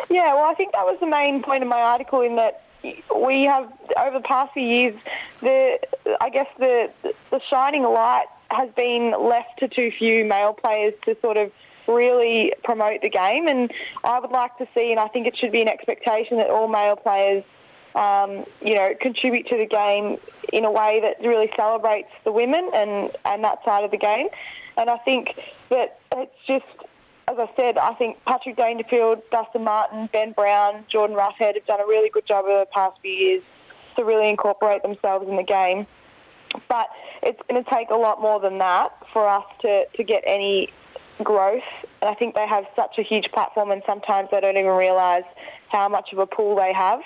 [0.10, 3.44] Yeah, well, I think that was the main point of my article in that we
[3.44, 4.96] have over the past few years,
[5.42, 5.80] the
[6.22, 6.92] I guess the
[7.30, 11.52] the shining light has been left to too few male players to sort of
[11.88, 13.72] really promote the game, and
[14.04, 16.68] I would like to see, and I think it should be an expectation that all
[16.68, 17.44] male players,
[17.96, 20.18] um, you know, contribute to the game
[20.52, 24.28] in a way that really celebrates the women and and that side of the game,
[24.78, 25.36] and I think
[25.70, 26.66] that it's just
[27.28, 31.80] as I said, I think Patrick Dangerfield, Dustin Martin, Ben Brown, Jordan Roughead have done
[31.80, 33.44] a really good job over the past few years
[33.96, 35.86] to really incorporate themselves in the game.
[36.68, 36.90] But
[37.22, 40.70] it's going to take a lot more than that for us to, to get any
[41.24, 41.64] growth.
[42.02, 45.26] And I think they have such a huge platform, and sometimes they don't even realise
[45.70, 47.02] how much of a pool they have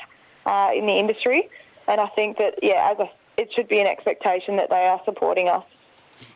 [0.45, 1.49] uh, in the industry.
[1.87, 4.99] And I think that, yeah, as a, it should be an expectation that they are
[5.05, 5.63] supporting us.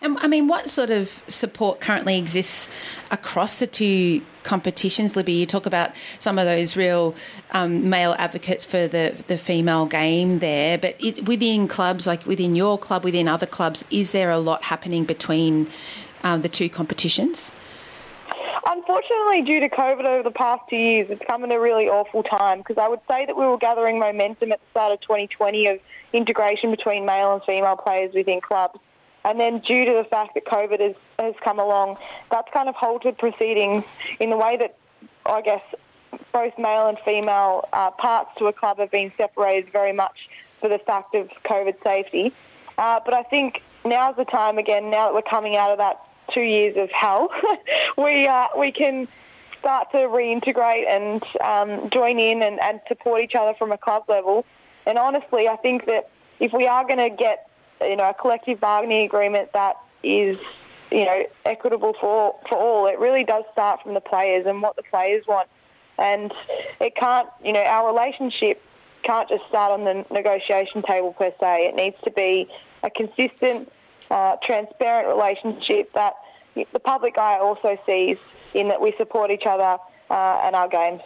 [0.01, 2.69] And I mean, what sort of support currently exists
[3.11, 5.33] across the two competitions, Libby?
[5.33, 7.13] You talk about some of those real
[7.51, 12.55] um, male advocates for the, the female game there, but it, within clubs, like within
[12.55, 15.67] your club, within other clubs, is there a lot happening between
[16.23, 17.51] um, the two competitions?
[18.65, 22.23] Unfortunately, due to COVID over the past two years, it's come at a really awful
[22.23, 25.67] time because I would say that we were gathering momentum at the start of 2020
[25.67, 25.79] of
[26.13, 28.79] integration between male and female players within clubs.
[29.23, 31.97] And then due to the fact that COVID has, has come along,
[32.31, 33.83] that's kind of halted proceedings
[34.19, 34.75] in the way that,
[35.25, 35.61] I guess,
[36.33, 40.29] both male and female uh, parts to a club have been separated very much
[40.59, 42.33] for the fact of COVID safety.
[42.77, 46.01] Uh, but I think now's the time again, now that we're coming out of that
[46.33, 47.29] two years of hell,
[47.97, 49.07] we, uh, we can
[49.59, 54.03] start to reintegrate and um, join in and, and support each other from a club
[54.07, 54.45] level.
[54.87, 57.50] And honestly, I think that if we are going to get
[57.81, 60.37] you know, a collective bargaining agreement that is,
[60.91, 62.87] you know, equitable for for all.
[62.87, 65.49] It really does start from the players and what the players want,
[65.97, 66.33] and
[66.79, 68.61] it can't, you know, our relationship
[69.03, 71.67] can't just start on the negotiation table per se.
[71.67, 72.49] It needs to be
[72.83, 73.71] a consistent,
[74.09, 76.13] uh, transparent relationship that
[76.55, 78.17] the public eye also sees
[78.53, 79.77] in that we support each other
[80.09, 81.01] uh, and our games.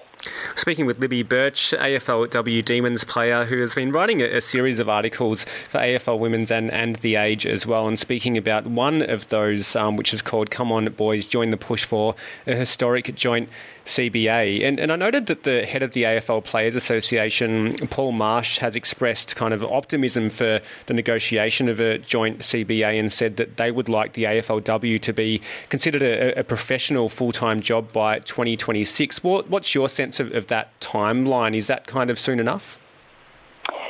[0.55, 4.89] Speaking with Libby Birch, AFLW Demons player, who has been writing a, a, series of
[4.89, 9.27] articles for AFL Women's and, and The Age as well, and speaking about one of
[9.29, 12.15] those, um, which is called Come On Boys, Join the Push for
[12.47, 13.49] a Historic Joint
[13.85, 14.67] CBA.
[14.67, 18.75] And, and I noted that the head of the AFL Players Association, Paul Marsh, has
[18.75, 23.71] expressed kind of optimism for the negotiation of a joint CBA and said that they
[23.71, 29.23] would like the AFLW to be considered a, a professional full time job by 2026.
[29.23, 31.55] What, what's your sense of, of that timeline?
[31.55, 32.77] Is that kind of soon enough?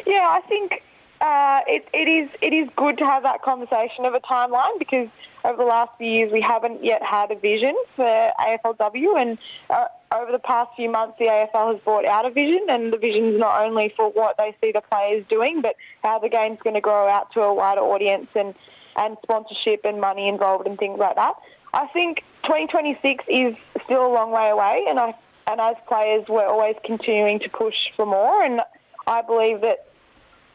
[0.05, 0.83] Yeah, I think
[1.21, 5.07] uh, it, it is it is good to have that conversation of a timeline because
[5.43, 9.37] over the last few years we haven't yet had a vision for AFLW, and
[9.69, 12.97] uh, over the past few months the AFL has brought out a vision, and the
[12.97, 16.59] vision is not only for what they see the players doing, but how the game's
[16.63, 18.53] going to grow out to a wider audience and
[18.97, 21.35] and sponsorship and money involved and things like that.
[21.73, 25.13] I think 2026 is still a long way away, and I
[25.47, 28.61] and as players we're always continuing to push for more, and
[29.07, 29.87] I believe that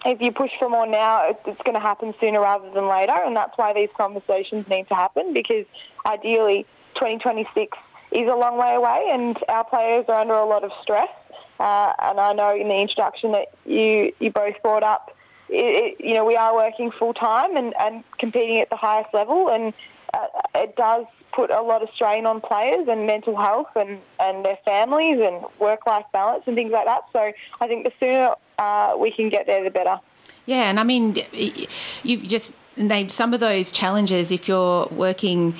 [0.04, 3.36] if you push for more now, it's going to happen sooner rather than later, and
[3.36, 5.66] that's why these conversations need to happen because
[6.06, 7.76] ideally 2026
[8.12, 11.08] is a long way away, and our players are under a lot of stress.
[11.58, 15.14] Uh, and I know in the introduction that you you both brought up,
[15.50, 19.12] it, it, you know, we are working full time and, and competing at the highest
[19.12, 19.74] level, and
[20.14, 24.44] uh, it does put a lot of strain on players and mental health and, and
[24.44, 27.02] their families and work life balance and things like that.
[27.12, 30.00] So I think the sooner uh, we can get there, the better.
[30.46, 31.16] Yeah, and I mean,
[32.02, 35.54] you've just named some of those challenges if you're working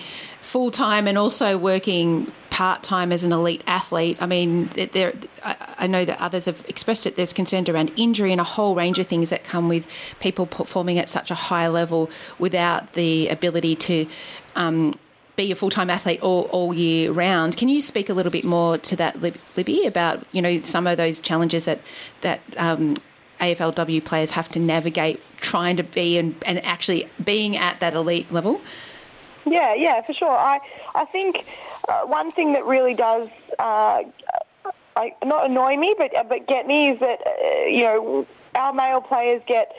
[0.51, 4.17] full time and also working part time as an elite athlete.
[4.21, 5.15] I mean, there.
[5.45, 7.15] I know that others have expressed it.
[7.15, 9.87] There's concern around injury and a whole range of things that come with
[10.19, 14.07] people performing at such a high level without the ability to.
[14.57, 14.93] Um,
[15.37, 17.57] be a full time athlete all, all year round.
[17.57, 20.97] Can you speak a little bit more to that, Libby, about you know some of
[20.97, 21.81] those challenges that
[22.21, 22.97] that um,
[23.41, 28.31] AFLW players have to navigate trying to be and, and actually being at that elite
[28.31, 28.61] level?
[29.47, 30.31] Yeah, yeah, for sure.
[30.31, 30.61] I
[30.95, 31.45] I think
[31.89, 33.29] uh, one thing that really does.
[33.59, 34.03] Uh,
[34.97, 39.01] I, not annoy me, but but get me is that uh, you know our male
[39.01, 39.73] players get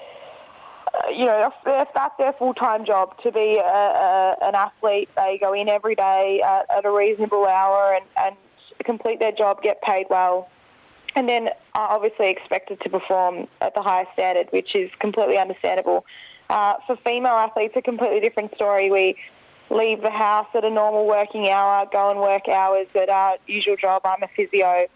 [0.94, 5.38] uh, you know, that's their full time job to be a, a, an athlete, they
[5.40, 8.36] go in every day at, at a reasonable hour and, and
[8.84, 10.50] complete their job, get paid well,
[11.16, 16.06] and then are obviously expected to perform at the highest standard, which is completely understandable.
[16.50, 18.92] Uh, for female athletes, a completely different story.
[18.92, 19.16] We
[19.72, 23.78] leave the house at a normal working hour, go and work hours at our usual
[23.78, 24.02] job.
[24.06, 24.88] I'm a physio.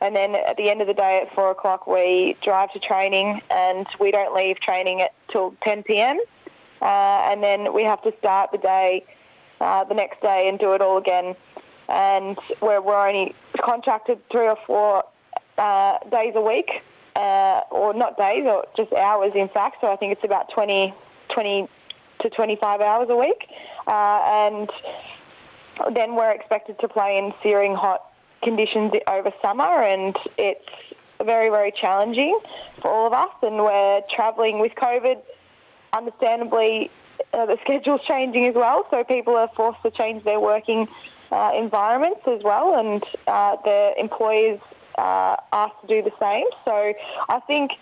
[0.00, 3.40] And then at the end of the day at four o'clock, we drive to training
[3.50, 6.18] and we don't leave training until 10 p.m.
[6.82, 9.04] Uh, and then we have to start the day
[9.60, 11.36] uh, the next day and do it all again.
[11.88, 15.04] And we're, we're only contracted three or four
[15.58, 16.82] uh, days a week,
[17.14, 19.80] uh, or not days, or just hours, in fact.
[19.80, 20.92] So I think it's about 20,
[21.28, 21.68] 20
[22.24, 23.48] to 25 hours a week.
[23.86, 24.70] Uh, and
[25.94, 28.02] then we're expected to play in searing hot
[28.42, 30.68] conditions over summer, and it's
[31.22, 32.38] very, very challenging
[32.80, 33.30] for all of us.
[33.42, 35.20] And we're travelling with COVID,
[35.92, 36.90] understandably,
[37.32, 40.88] uh, the schedule's changing as well, so people are forced to change their working
[41.30, 44.60] uh, environments as well, and uh, their employers
[44.96, 46.46] uh, asked to do the same.
[46.64, 46.94] So
[47.28, 47.72] I think,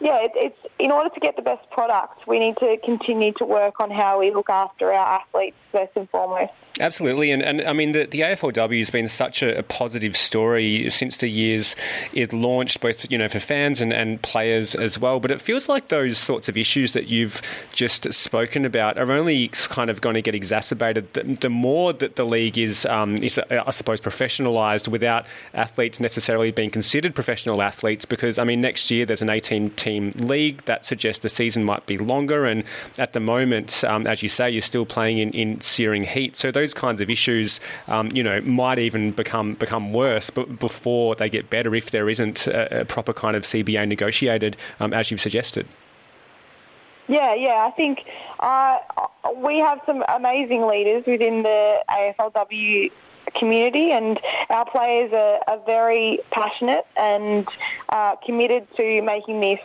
[0.00, 3.44] yeah, it, it's in order to get the best product, we need to continue to
[3.44, 6.52] work on how we look after our athletes first and foremost.
[6.78, 10.88] Absolutely, and, and I mean the, the AFLW has been such a, a, positive story
[10.88, 11.74] since the years
[12.12, 15.18] it launched, both you know for fans and, and players as well.
[15.18, 19.48] But it feels like those sorts of issues that you've just spoken about are only
[19.48, 23.36] kind of going to get exacerbated the, the more that the league is, um, is
[23.38, 28.04] uh, I suppose, professionalised without athletes necessarily being considered professional athletes.
[28.04, 31.86] Because I mean, next year there's an 18 team league that suggests the season might
[31.86, 32.62] be longer, and
[32.96, 36.36] at the moment, um, as you say, you're still playing in, in searing heat.
[36.36, 41.14] So those kinds of issues, um, you know, might even become become worse, but before
[41.14, 45.10] they get better if there isn't a, a proper kind of CBA negotiated, um, as
[45.10, 45.66] you've suggested.
[47.08, 48.04] Yeah, yeah, I think
[48.38, 48.78] uh,
[49.36, 52.92] we have some amazing leaders within the AFLW
[53.34, 54.20] community, and
[54.50, 57.48] our players are, are very passionate and
[57.88, 59.60] uh, committed to making this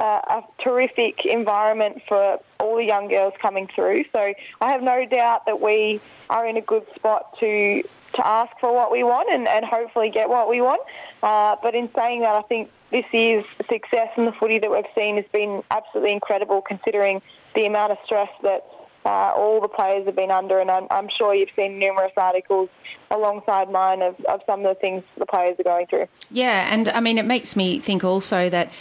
[0.00, 4.04] uh, a terrific environment for all the young girls coming through.
[4.12, 7.82] So I have no doubt that we are in a good spot to
[8.14, 10.82] to ask for what we want and, and hopefully get what we want.
[11.22, 14.84] Uh, but in saying that, I think this year's success in the footy that we've
[14.96, 17.22] seen has been absolutely incredible considering
[17.54, 18.66] the amount of stress that
[19.04, 22.68] uh, all the players have been under, and I'm, I'm, sure you've seen numerous articles
[23.10, 26.06] alongside mine of, of some of the things the players are going through.
[26.30, 28.72] Yeah, and I mean, it makes me think also that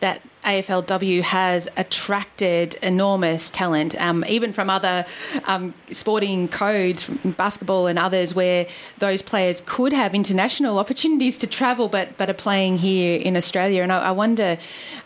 [0.00, 5.04] that AFLW has attracted enormous talent, um, even from other
[5.44, 8.66] um, sporting codes, basketball and others, where
[8.98, 13.82] those players could have international opportunities to travel, but but are playing here in Australia.
[13.82, 14.58] And I, I wonder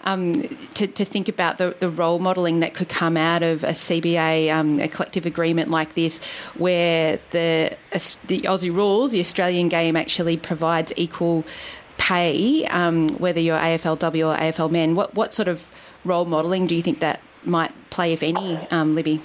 [0.04, 0.42] um,
[0.74, 4.52] to, to, think about the, the role modelling that could come out of a CBA,
[4.52, 6.18] um, a collective agreement like this,
[6.56, 7.76] where the
[8.26, 11.44] the Aussie rules, the Australian game actually provides equal
[11.98, 15.66] pay, um, whether you're AFLW or AFL men, what, what sort of
[16.04, 19.20] role modelling do you think that might play, if any, um, Libby?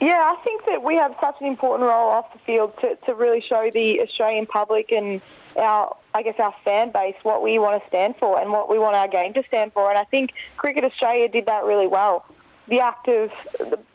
[0.00, 3.14] Yeah, I think that we have such an important role off the field to, to
[3.14, 5.20] really show the Australian public and
[5.56, 8.78] our, I guess, our fan base what we want to stand for and what we
[8.78, 9.88] want our game to stand for.
[9.88, 12.26] And I think Cricket Australia did that really well.
[12.68, 13.30] The act of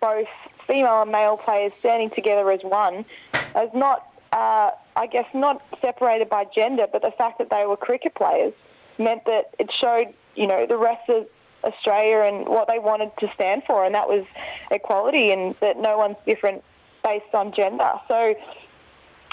[0.01, 0.27] both
[0.67, 3.05] female and male players standing together as one
[3.53, 7.77] has not uh, I guess, not separated by gender, but the fact that they were
[7.77, 8.53] cricket players
[8.97, 11.27] meant that it showed, you know, the rest of
[11.63, 14.25] Australia and what they wanted to stand for, and that was
[14.71, 16.63] equality and that no one's different
[17.03, 17.93] based on gender.
[18.07, 18.35] So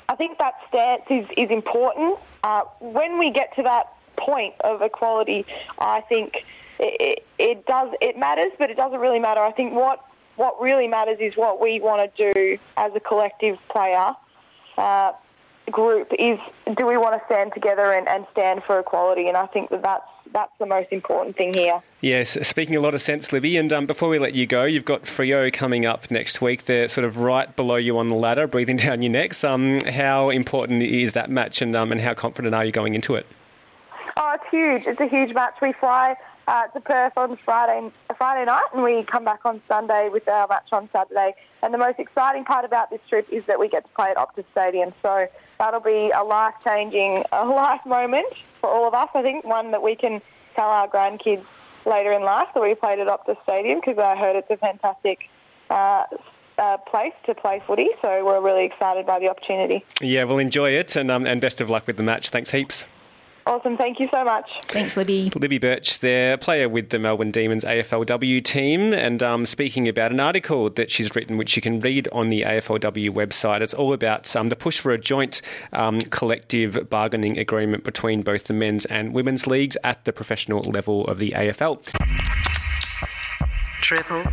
[0.09, 2.19] I think that stance is, is important.
[2.43, 5.47] Uh, when we get to that point of equality,
[5.79, 6.45] I think
[6.79, 9.41] it, it, it does it matters, but it doesn't really matter.
[9.41, 10.05] I think what
[10.37, 14.15] what really matters is what we want to do as a collective player.
[14.79, 15.13] Uh,
[15.71, 16.39] group is
[16.79, 19.83] do we want to stand together and, and stand for equality and I think that
[19.83, 21.83] that's that's the most important thing here.
[22.01, 23.57] Yes, speaking a lot of sense, Libby.
[23.57, 26.67] And um, before we let you go, you've got Freo coming up next week.
[26.67, 29.43] They're sort of right below you on the ladder, breathing down your necks.
[29.45, 33.15] Um, how important is that match, and um, and how confident are you going into
[33.15, 33.27] it?
[34.17, 34.87] Oh, it's huge.
[34.87, 35.55] It's a huge match.
[35.63, 40.09] We fly uh, to Perth on Friday Friday night, and we come back on Sunday
[40.09, 41.35] with our match on Saturday.
[41.63, 44.17] And the most exciting part about this trip is that we get to play at
[44.17, 44.93] Optus Stadium.
[45.03, 45.27] So
[45.59, 49.09] that'll be a life changing, a life moment for all of us.
[49.15, 50.23] I think one that we can
[50.55, 51.45] tell our grandkids
[51.87, 55.29] later in life that we played at Optus Stadium because I heard it's a fantastic.
[55.71, 56.05] Uh,
[56.59, 59.85] uh, place to play footy, so we're really excited by the opportunity.
[60.01, 62.31] Yeah, we'll enjoy it, and um, and best of luck with the match.
[62.31, 62.89] Thanks heaps.
[63.49, 63.79] Awesome.
[63.79, 64.47] Thank you so much.
[64.65, 65.33] Thanks, Libby.
[65.35, 70.21] Libby Birch, there, player with the Melbourne Demons AFLW team, and um, speaking about an
[70.21, 73.63] article that she's written, which you can read on the AFLW website.
[73.63, 75.41] It's all about um, the push for a joint
[75.73, 81.07] um, collective bargaining agreement between both the men's and women's leagues at the professional level
[81.07, 81.81] of the AFL.
[83.81, 84.25] Triple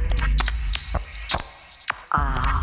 [2.12, 2.62] R.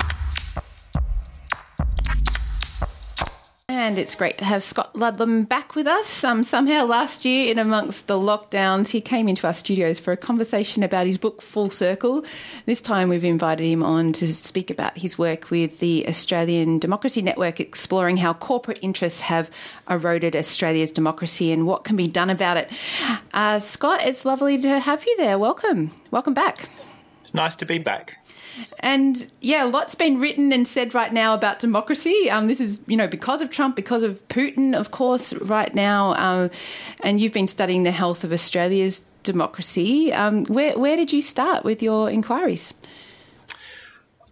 [3.74, 6.24] And it's great to have Scott Ludlam back with us.
[6.24, 10.16] Um, somehow last year, in amongst the lockdowns, he came into our studios for a
[10.18, 12.22] conversation about his book Full Circle.
[12.66, 17.22] This time, we've invited him on to speak about his work with the Australian Democracy
[17.22, 19.50] Network, exploring how corporate interests have
[19.88, 22.70] eroded Australia's democracy and what can be done about it.
[23.32, 25.38] Uh, Scott, it's lovely to have you there.
[25.38, 25.92] Welcome.
[26.10, 26.68] Welcome back.
[27.22, 28.21] It's nice to be back.
[28.80, 32.30] And yeah, a lot's been written and said right now about democracy.
[32.30, 36.14] Um, this is, you know, because of Trump, because of Putin, of course, right now.
[36.14, 36.50] Um,
[37.00, 40.12] and you've been studying the health of Australia's democracy.
[40.12, 42.74] Um, where, where did you start with your inquiries?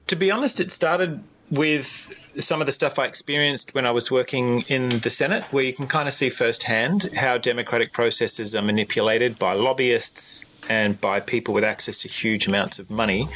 [0.09, 4.11] To be honest, it started with some of the stuff I experienced when I was
[4.11, 8.63] working in the Senate, where you can kind of see firsthand how democratic processes are
[8.63, 13.29] manipulated by lobbyists and by people with access to huge amounts of money.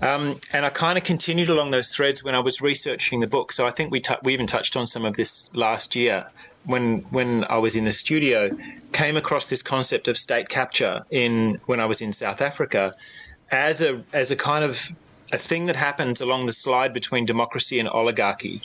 [0.00, 3.52] Um, and I kind of continued along those threads when I was researching the book.
[3.52, 6.26] So I think we t- we even touched on some of this last year
[6.64, 8.50] when when I was in the studio.
[8.92, 12.94] Came across this concept of state capture in when I was in South Africa
[13.50, 14.90] as a as a kind of
[15.32, 18.60] a thing that happens along the slide between democracy and oligarchy.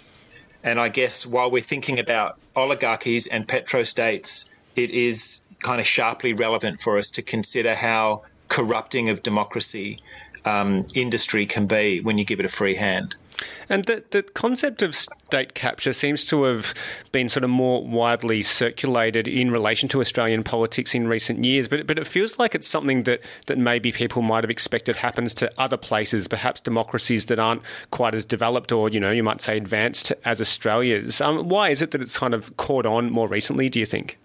[0.63, 6.33] And I guess while we're thinking about oligarchies and petrostates, it is kind of sharply
[6.33, 9.99] relevant for us to consider how corrupting of democracy
[10.45, 13.15] um, industry can be when you give it a free hand.
[13.69, 16.73] And the, the concept of state capture seems to have
[17.11, 21.85] been sort of more widely circulated in relation to Australian politics in recent years, but,
[21.85, 25.51] but it feels like it's something that, that maybe people might have expected happens to
[25.59, 29.57] other places, perhaps democracies that aren't quite as developed or, you know, you might say
[29.57, 31.21] advanced as Australia's.
[31.21, 34.17] Um, why is it that it's kind of caught on more recently, do you think?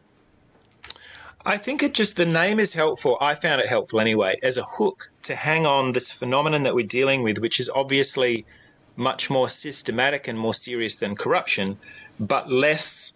[1.44, 3.18] I think it just the name is helpful.
[3.20, 6.86] I found it helpful anyway as a hook to hang on this phenomenon that we're
[6.86, 8.46] dealing with, which is obviously
[8.94, 11.78] much more systematic and more serious than corruption,
[12.20, 13.14] but less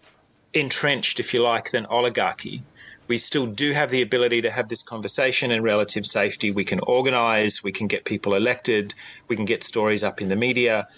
[0.53, 2.63] entrenched, if you like, than oligarchy.
[3.07, 6.51] We still do have the ability to have this conversation in relative safety.
[6.51, 8.93] We can organize, we can get people elected,
[9.29, 10.89] we can get stories up in the media.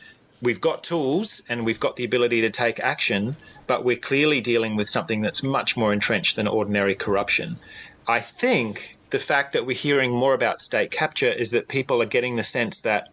[0.42, 3.36] We've got tools and we've got the ability to take action,
[3.70, 7.58] but we're clearly dealing with something that's much more entrenched than ordinary corruption.
[8.08, 12.08] I think the fact that we're hearing more about state capture is that people are
[12.08, 13.10] getting the sense that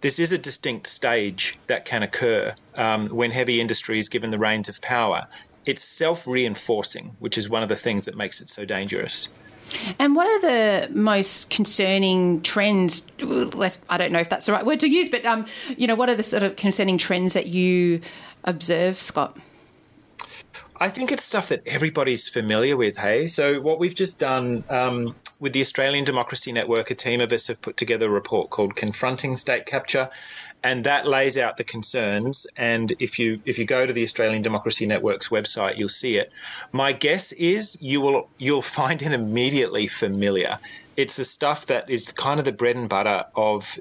[0.00, 4.38] this is a distinct stage that can occur um, when heavy industry is given the
[4.38, 5.28] reins of power.
[5.66, 9.32] It's self reinforcing, which is one of the things that makes it so dangerous.
[10.00, 13.04] And what are the most concerning trends?
[13.88, 16.08] I don't know if that's the right word to use, but um, you know, what
[16.08, 18.00] are the sort of concerning trends that you
[18.42, 19.38] observe, Scott?
[20.82, 23.28] I think it's stuff that everybody's familiar with, hey?
[23.28, 27.46] So, what we've just done um, with the Australian Democracy Network, a team of us
[27.46, 30.10] have put together a report called Confronting State Capture,
[30.60, 32.48] and that lays out the concerns.
[32.56, 36.32] And if you if you go to the Australian Democracy Network's website, you'll see it.
[36.72, 40.58] My guess is you will you'll find it immediately familiar.
[40.96, 43.78] It's the stuff that is kind of the bread and butter of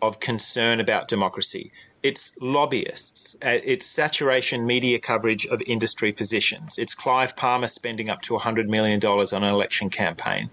[0.00, 1.72] of concern about democracy.
[2.00, 3.34] It's lobbyists.
[3.44, 6.78] Uh, it's saturation media coverage of industry positions.
[6.78, 10.50] It's Clive Palmer spending up to $100 million on an election campaign.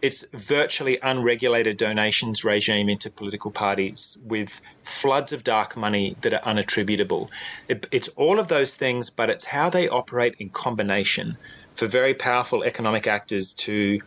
[0.00, 6.40] It's virtually unregulated donations regime into political parties with floods of dark money that are
[6.40, 7.30] unattributable.
[7.68, 11.36] It, it's all of those things, but it's how they operate in combination
[11.74, 14.00] for very powerful economic actors to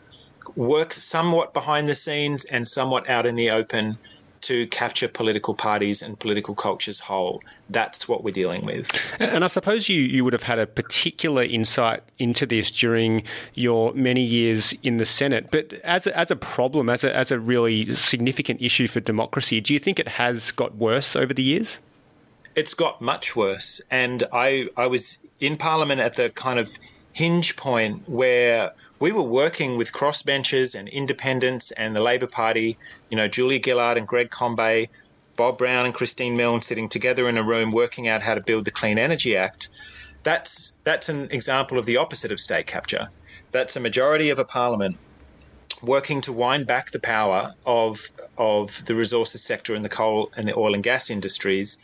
[0.56, 4.00] work somewhat behind the scenes and somewhat out in the open
[4.42, 7.42] to capture political parties and political cultures whole.
[7.70, 8.90] That's what we're dealing with.
[9.20, 13.24] And I suppose you, you would have had a particular insight into this during
[13.54, 15.52] your many years in the Senate.
[15.52, 19.62] But as a, as a problem, as a, as a really significant issue for democracy,
[19.62, 21.80] do you think it has got worse over the years?
[22.56, 23.82] It's got much worse.
[23.92, 26.78] And I, I was in Parliament at the kind of
[27.14, 32.78] hinge point where we were working with crossbenchers and independents and the Labor Party,
[33.10, 34.90] you know, Julia Gillard and Greg Combet,
[35.36, 38.66] Bob Brown and Christine Milne sitting together in a room working out how to build
[38.66, 39.70] the Clean Energy Act.
[40.24, 43.10] That's that's an example of the opposite of state capture.
[43.52, 44.98] That's a majority of a parliament
[45.82, 50.46] working to wind back the power of of the resources sector and the coal and
[50.46, 51.78] the oil and gas industries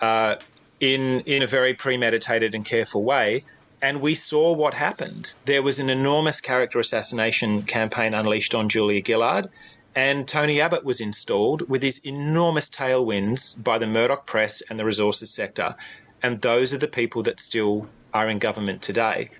[0.00, 0.36] uh,
[0.78, 3.42] in in a very premeditated and careful way
[3.82, 5.34] and we saw what happened.
[5.44, 9.48] There was an enormous character assassination campaign unleashed on Julia Gillard,
[9.94, 14.84] and Tony Abbott was installed with these enormous tailwinds by the Murdoch press and the
[14.84, 15.74] resources sector.
[16.22, 19.30] And those are the people that still are in government today.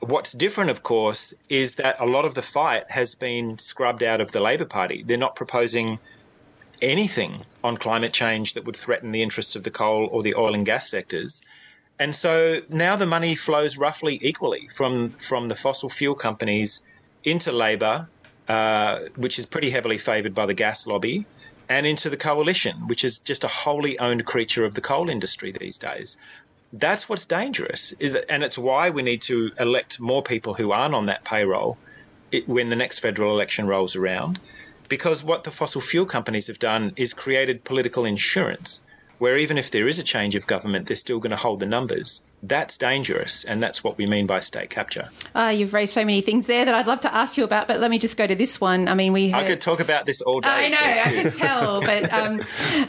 [0.00, 4.20] What's different, of course, is that a lot of the fight has been scrubbed out
[4.20, 5.02] of the Labor Party.
[5.02, 5.98] They're not proposing
[6.82, 10.54] anything on climate change that would threaten the interests of the coal or the oil
[10.54, 11.42] and gas sectors.
[11.98, 16.84] And so now the money flows roughly equally from, from the fossil fuel companies
[17.22, 18.08] into Labor,
[18.48, 21.26] uh, which is pretty heavily favoured by the gas lobby,
[21.68, 25.52] and into the coalition, which is just a wholly owned creature of the coal industry
[25.52, 26.16] these days.
[26.72, 27.94] That's what's dangerous,
[28.28, 31.78] and it's why we need to elect more people who aren't on that payroll
[32.46, 34.40] when the next federal election rolls around.
[34.88, 38.84] Because what the fossil fuel companies have done is created political insurance
[39.18, 41.66] where even if there is a change of government, they're still going to hold the
[41.66, 42.22] numbers.
[42.42, 45.08] That's dangerous, and that's what we mean by state capture.
[45.34, 47.80] Uh, you've raised so many things there that I'd love to ask you about, but
[47.80, 48.88] let me just go to this one.
[48.88, 49.30] I mean, we.
[49.30, 49.44] Heard...
[49.44, 50.48] I could talk about this all day.
[50.48, 50.84] I know, so.
[50.84, 52.40] I can tell, but um,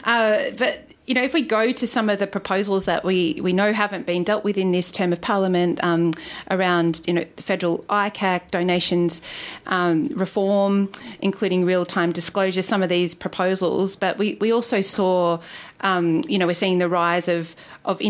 [0.04, 3.52] uh, but you know, if we go to some of the proposals that we, we
[3.52, 6.12] know haven't been dealt with in this term of Parliament um,
[6.50, 9.22] around, you know, the federal ICAC, donations
[9.66, 10.90] um, reform,
[11.20, 15.40] including real time disclosure, some of these proposals, but we, we also saw,
[15.82, 17.54] um, you know, we're seeing the rise of,
[17.84, 18.00] of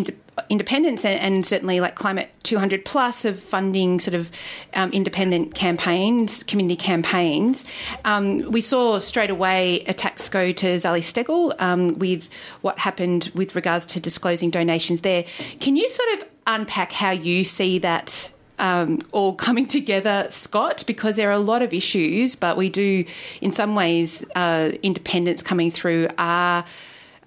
[0.48, 4.30] independents and, and, certainly like climate 200 plus of funding sort of
[4.74, 7.64] um, independent campaigns community campaigns.
[8.04, 12.28] Um, we saw straight away attacks go to Zali Steggall um, with
[12.60, 15.24] what happened with regards to disclosing donations there.
[15.60, 21.16] Can you sort of unpack how you see that um, all coming together, Scott, because
[21.16, 23.04] there are a lot of issues, but we do,
[23.40, 26.64] in some ways, uh, independents coming through are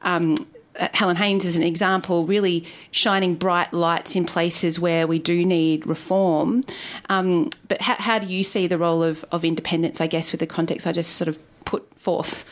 [0.01, 0.35] um,
[0.93, 5.85] Helen Haines is an example, really shining bright lights in places where we do need
[5.85, 6.63] reform.
[7.09, 10.39] Um, but how, how do you see the role of, of independents, I guess, with
[10.39, 12.45] the context I just sort of put forth?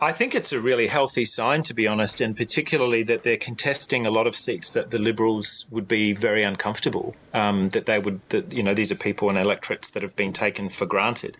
[0.00, 4.04] I think it's a really healthy sign, to be honest, and particularly that they're contesting
[4.04, 7.14] a lot of seats that the Liberals would be very uncomfortable.
[7.32, 10.32] Um, that they would, that you know, these are people and electorates that have been
[10.32, 11.36] taken for granted.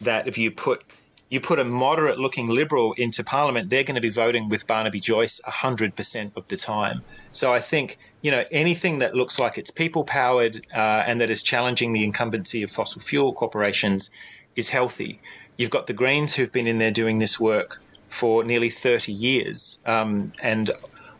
[0.00, 0.84] That if you put
[1.28, 5.00] you put a moderate looking Liberal into Parliament, they're going to be voting with Barnaby
[5.00, 7.02] Joyce 100% of the time.
[7.32, 11.30] So I think, you know, anything that looks like it's people powered uh, and that
[11.30, 14.10] is challenging the incumbency of fossil fuel corporations
[14.54, 15.20] is healthy.
[15.56, 19.80] You've got the Greens who've been in there doing this work for nearly 30 years.
[19.84, 20.70] Um, and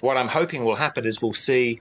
[0.00, 1.80] what I'm hoping will happen is we'll see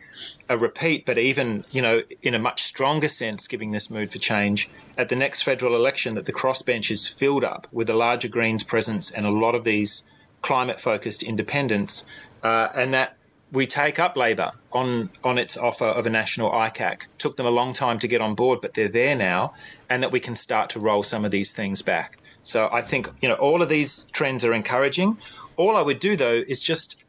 [0.49, 4.19] a repeat, but even, you know, in a much stronger sense, giving this mood for
[4.19, 8.27] change at the next federal election, that the crossbench is filled up with a larger
[8.27, 10.09] Greens presence and a lot of these
[10.41, 12.09] climate focused independents,
[12.43, 13.17] uh, and that
[13.51, 17.07] we take up Labor on, on its offer of a national ICAC.
[17.17, 19.53] Took them a long time to get on board, but they're there now,
[19.89, 22.17] and that we can start to roll some of these things back.
[22.43, 25.17] So I think, you know, all of these trends are encouraging.
[25.57, 27.04] All I would do, though, is just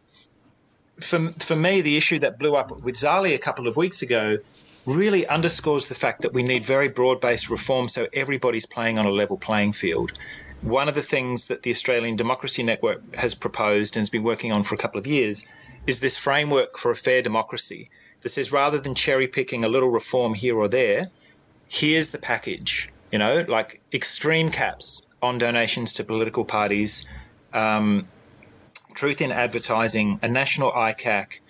[1.01, 4.39] for, for me, the issue that blew up with Zali a couple of weeks ago
[4.87, 9.07] really underscores the fact that we need very broad based reform so everybody's playing on
[9.07, 10.13] a level playing field.
[10.63, 14.53] One of the things that the Australian Democracy Network has proposed and has been working
[14.53, 15.47] on for a couple of years
[15.87, 17.91] is this framework for a fair democracy
[18.23, 21.11] that says rather than cherry picking a little reform here or there,
[21.69, 22.89] here's the package.
[23.13, 27.07] You know, like extreme caps on donations to political parties,
[27.53, 28.09] um,
[28.97, 31.41] truth in advertising, a national ICAC,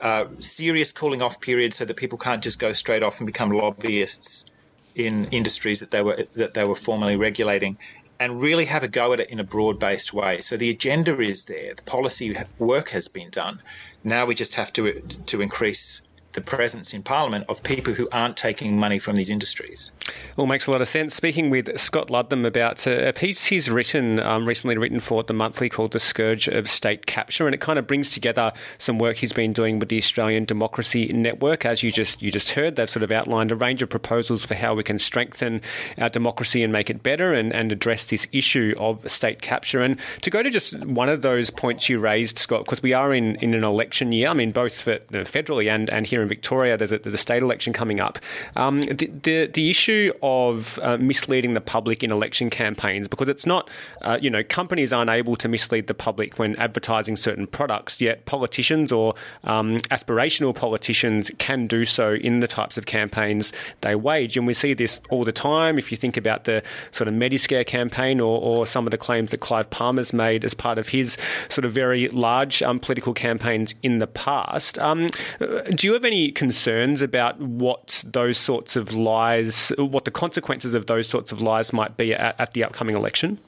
[0.00, 3.50] uh, serious cooling off period so that people can't just go straight off and become
[3.50, 4.50] lobbyists
[4.94, 7.76] in industries that they were that they were formerly regulating,
[8.18, 10.40] and really have a go at it in a broad based way.
[10.40, 13.60] So the agenda is there, the policy work has been done.
[14.02, 16.05] Now we just have to to increase
[16.36, 19.90] the presence in Parliament of people who aren't taking money from these industries.
[20.36, 21.14] Well, makes a lot of sense.
[21.14, 25.68] Speaking with Scott Ludlam about a piece he's written, um, recently written for The Monthly
[25.68, 29.32] called The Scourge of State Capture, and it kind of brings together some work he's
[29.32, 31.64] been doing with the Australian Democracy Network.
[31.66, 34.54] As you just you just heard, they've sort of outlined a range of proposals for
[34.54, 35.62] how we can strengthen
[35.98, 39.80] our democracy and make it better and, and address this issue of state capture.
[39.80, 43.14] And to go to just one of those points you raised, Scott, because we are
[43.14, 46.76] in, in an election year, I mean, both for, federally and, and here in Victoria,
[46.76, 48.18] there's a, there's a state election coming up.
[48.56, 53.46] Um, the, the, the, issue of uh, misleading the public in election campaigns, because it's
[53.46, 53.68] not,
[54.02, 58.24] uh, you know, companies aren't able to mislead the public when advertising certain products, yet
[58.26, 59.14] politicians or
[59.44, 64.36] um, aspirational politicians can do so in the types of campaigns they wage.
[64.36, 65.78] And we see this all the time.
[65.78, 69.30] If you think about the sort of Mediscare campaign or, or some of the claims
[69.30, 71.16] that Clive Palmer's made as part of his
[71.48, 74.78] sort of very large um, political campaigns in the past.
[74.78, 75.06] Um,
[75.74, 80.86] do you have any concerns about what those sorts of lies, what the consequences of
[80.86, 83.38] those sorts of lies might be at, at the upcoming election?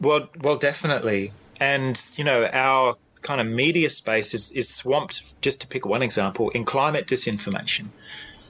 [0.00, 1.32] Well, well, definitely.
[1.60, 5.40] And you know, our kind of media space is, is swamped.
[5.42, 7.86] Just to pick one example, in climate disinformation.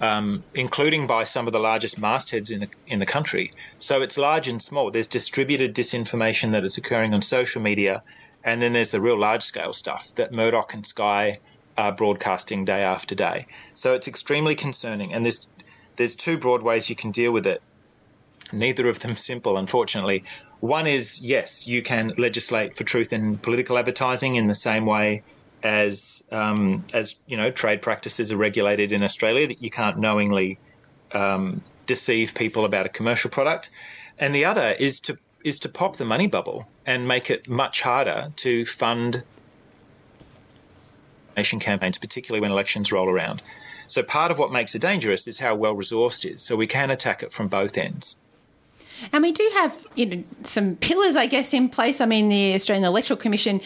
[0.01, 3.51] Um, including by some of the largest mastheads in the in the country.
[3.81, 4.93] So it's large and small.
[4.93, 8.05] There's distributed disinformation that is occurring on social media,
[8.45, 11.41] and then there's the real large scale stuff that Murdoch and Sky
[11.93, 13.47] broadcasting day after day.
[13.75, 15.13] So it's extremely concerning.
[15.13, 15.49] And there's
[15.97, 17.63] there's two broad ways you can deal with it.
[18.53, 20.25] Neither of them simple, unfortunately.
[20.61, 25.23] One is yes, you can legislate for truth in political advertising in the same way
[25.63, 30.59] as um, as you know trade practices are regulated in Australia that you can't knowingly
[31.13, 33.71] um, deceive people about a commercial product,
[34.19, 37.83] and the other is to is to pop the money bubble and make it much
[37.83, 39.23] harder to fund
[41.61, 43.43] campaigns, particularly when elections roll around.
[43.87, 46.43] So part of what makes it dangerous is how well resourced it is.
[46.43, 48.17] So we can attack it from both ends.
[49.13, 52.01] And we do have you know, some pillars, I guess, in place.
[52.01, 53.61] I mean, the Australian Electoral Commission,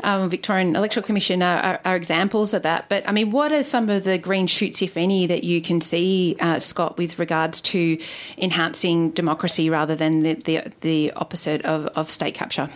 [0.00, 2.88] um, Victorian Electoral Commission are, are, are, examples of that.
[2.88, 5.80] But I mean, what are some of the green shoots, if any, that you can
[5.80, 7.98] see, uh, Scott, with regards to
[8.38, 12.70] enhancing democracy rather than the, the, the opposite of, of state capture?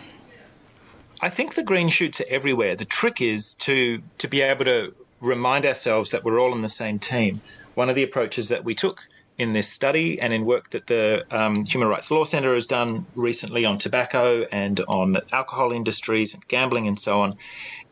[1.21, 2.75] I think the green shoots are everywhere.
[2.75, 6.69] The trick is to to be able to remind ourselves that we're all on the
[6.69, 7.41] same team.
[7.75, 9.07] One of the approaches that we took
[9.37, 13.05] in this study and in work that the um, Human Rights Law Centre has done
[13.15, 17.33] recently on tobacco and on the alcohol industries and gambling and so on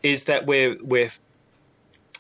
[0.02, 1.12] is that we're we're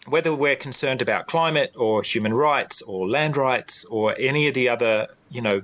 [0.07, 4.69] whether we're concerned about climate or human rights or land rights or any of the
[4.69, 5.63] other you know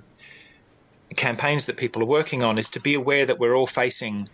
[1.16, 4.28] campaigns that people are working on is to be aware that we're all facing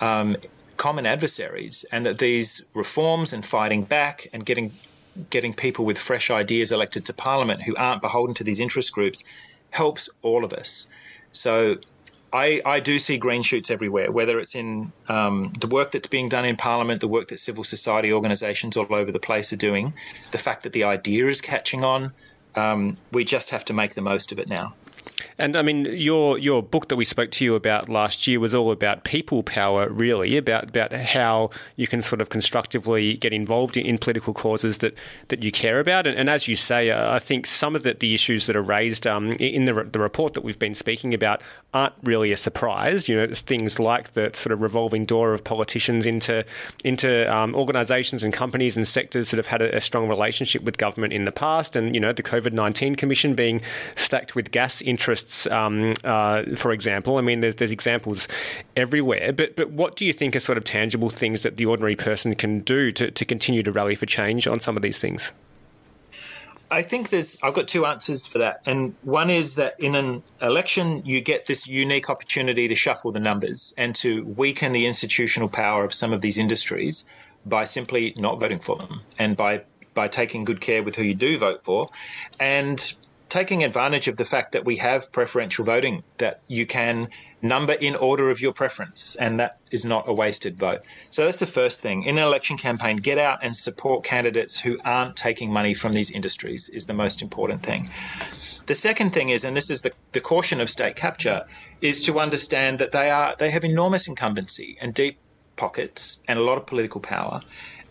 [0.00, 0.36] um,
[0.76, 4.72] common adversaries, and that these reforms and fighting back and getting
[5.28, 9.24] getting people with fresh ideas elected to parliament who aren't beholden to these interest groups
[9.70, 10.86] helps all of us.
[11.32, 11.78] So
[12.32, 16.28] I, I do see green shoots everywhere, whether it's in um, the work that's being
[16.28, 19.94] done in Parliament, the work that civil society organisations all over the place are doing,
[20.30, 22.12] the fact that the idea is catching on.
[22.54, 24.74] Um, we just have to make the most of it now.
[25.38, 28.54] And I mean, your your book that we spoke to you about last year was
[28.54, 33.76] all about people power, really, about about how you can sort of constructively get involved
[33.76, 34.94] in, in political causes that,
[35.28, 36.06] that you care about.
[36.06, 38.62] And, and as you say, uh, I think some of the, the issues that are
[38.62, 41.40] raised um, in the, the report that we've been speaking about
[41.72, 43.08] aren't really a surprise.
[43.08, 46.44] You know, it's things like the sort of revolving door of politicians into
[46.84, 50.76] into um, organisations and companies and sectors that have had a, a strong relationship with
[50.76, 53.62] government in the past, and you know, the COVID nineteen commission being
[53.96, 57.16] stacked with gas interests, um, uh, for example.
[57.16, 58.28] I mean, there's there's examples
[58.76, 59.32] everywhere.
[59.32, 62.34] But but what do you think are sort of tangible things that the ordinary person
[62.34, 65.32] can do to, to continue to rally for change on some of these things?
[66.70, 68.60] I think there's I've got two answers for that.
[68.64, 73.20] And one is that in an election you get this unique opportunity to shuffle the
[73.20, 77.04] numbers and to weaken the institutional power of some of these industries
[77.44, 79.62] by simply not voting for them and by
[79.94, 81.90] by taking good care with who you do vote for
[82.38, 82.94] and
[83.30, 87.08] taking advantage of the fact that we have preferential voting, that you can
[87.40, 90.82] number in order of your preference, and that is not a wasted vote.
[91.08, 92.02] So that's the first thing.
[92.02, 96.10] In an election campaign, get out and support candidates who aren't taking money from these
[96.10, 97.88] industries, is the most important thing.
[98.66, 101.46] The second thing is, and this is the, the caution of state capture,
[101.80, 105.18] is to understand that they are they have enormous incumbency and deep
[105.56, 107.40] pockets and a lot of political power.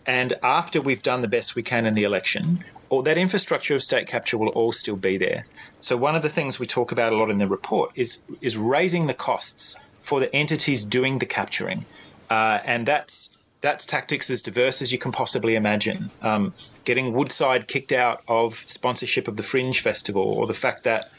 [0.06, 3.82] And after we've done the best we can in the election, or that infrastructure of
[3.82, 5.46] state capture will all still be there.
[5.78, 8.58] So one of the things we talk about a lot in the report is is
[8.58, 11.86] raising the costs for the entities doing the capturing,
[12.28, 16.10] uh, and that's that's tactics as diverse as you can possibly imagine.
[16.22, 16.52] Um,
[16.84, 21.10] getting Woodside kicked out of sponsorship of the Fringe Festival, or the fact that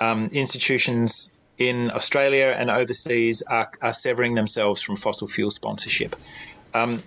[0.00, 6.14] um, institutions in Australia and overseas are, are, severing themselves from fossil fuel sponsorship.
[6.72, 7.02] Um,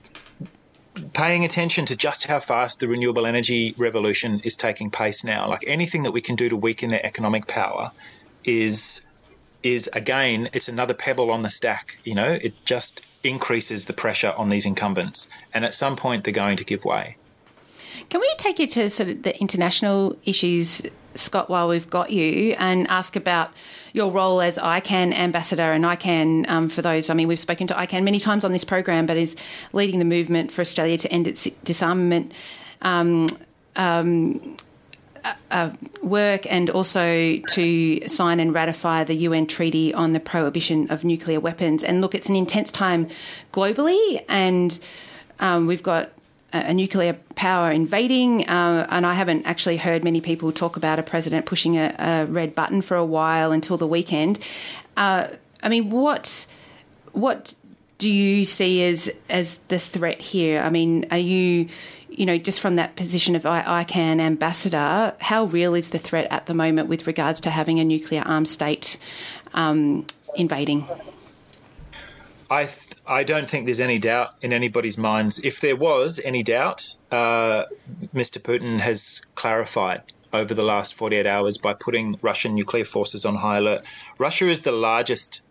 [1.14, 5.64] paying attention to just how fast the renewable energy revolution is taking place now, like
[5.68, 7.92] anything that we can do to weaken their economic power,
[8.44, 9.08] is
[9.64, 12.00] is again it's another pebble on the stack.
[12.04, 16.34] You know, it just increases the pressure on these incumbents, and at some point they're
[16.34, 17.18] going to give way.
[18.12, 20.82] Can we take you to sort of the international issues,
[21.16, 23.52] Scott, while we've got you, and ask about
[23.94, 27.74] your role as ICAN ambassador and ICAN, um, for those, I mean, we've spoken to
[27.74, 29.38] ICAN many times on this program, but is
[29.72, 32.34] leading the movement for Australia to end its disarmament.
[32.82, 33.28] Um,
[33.78, 34.58] um,
[35.24, 35.70] uh, uh,
[36.04, 41.40] work and also to sign and ratify the UN Treaty on the Prohibition of Nuclear
[41.40, 41.82] Weapons.
[41.82, 43.08] And look, it's an intense time
[43.54, 44.78] globally, and
[45.40, 46.12] um, we've got
[46.54, 51.04] a, nuclear power invading, uh, and I haven't actually heard many people talk about a
[51.04, 54.40] president pushing a, a red button for a while until the weekend.
[54.98, 55.28] Uh,
[55.64, 56.46] I mean, what
[57.14, 57.56] what
[57.98, 60.62] do you see as as the threat here?
[60.62, 61.70] I mean, are you
[62.12, 66.46] you know, just from that position of ICAN ambassador, how real is the threat at
[66.46, 68.98] the moment with regards to having a nuclear armed state
[69.54, 70.86] um, invading?
[72.50, 75.44] I th- I don't think there's any doubt in anybody's minds.
[75.44, 77.66] If there was any doubt, uh,
[78.16, 78.40] Mr.
[78.40, 80.02] Putin has clarified
[80.32, 83.82] over the last 48 hours by putting Russian nuclear forces on high alert.
[84.18, 85.46] Russia is the largest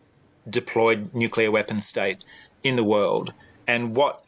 [0.49, 2.25] deployed nuclear weapon state
[2.65, 3.35] in the world.
[3.67, 4.25] And what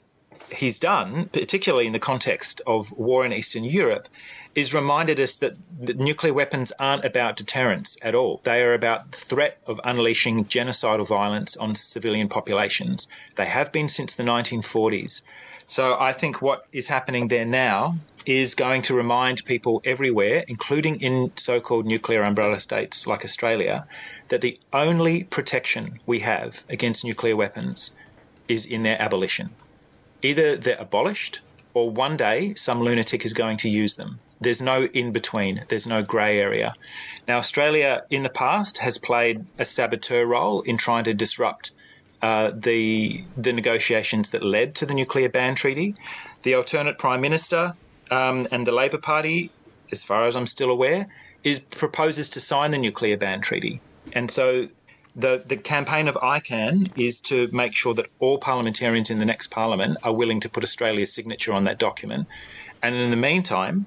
[0.52, 4.08] he's done, particularly in the context of war in Eastern Europe,
[4.54, 8.40] is reminded us that, nuclear weapons aren't about deterrence at all.
[8.44, 13.08] They are about the threat of unleashing genocidal violence on civilian populations.
[13.34, 15.22] They have been since the 1940s.
[15.66, 17.96] So I think what is happening there now
[18.26, 23.86] is going to remind people everywhere, including in so called nuclear umbrella states like Australia,
[24.28, 27.96] that the only protection we have against nuclear weapons
[28.46, 29.50] is in their abolition
[30.22, 31.40] either they're abolished
[31.74, 34.20] or one day some lunatic is going to use them.
[34.42, 36.74] There's no in between, there's no grey area.
[37.28, 41.70] Now, Australia in the past has played a saboteur role in trying to disrupt
[42.20, 45.94] uh, the, the negotiations that led to the nuclear ban treaty.
[46.42, 47.74] The alternate Prime Minister
[48.10, 49.50] um, and the Labor Party,
[49.90, 51.08] as far as I'm still aware,
[51.44, 53.80] is proposes to sign the nuclear ban treaty.
[54.12, 54.68] And so
[55.14, 59.48] the, the campaign of ICAN is to make sure that all parliamentarians in the next
[59.48, 62.26] parliament are willing to put Australia's signature on that document.
[62.82, 63.86] And in the meantime,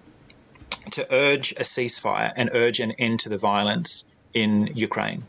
[0.91, 5.23] to urge a ceasefire and urge an end to the violence in Ukraine.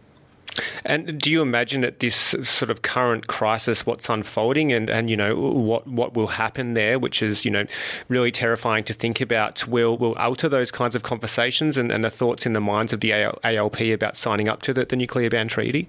[0.84, 5.16] And do you imagine that this sort of current crisis, what's unfolding, and, and you
[5.16, 7.64] know what what will happen there, which is you know
[8.08, 12.10] really terrifying to think about, will will alter those kinds of conversations and, and the
[12.10, 15.48] thoughts in the minds of the ALP about signing up to the, the nuclear ban
[15.48, 15.88] treaty?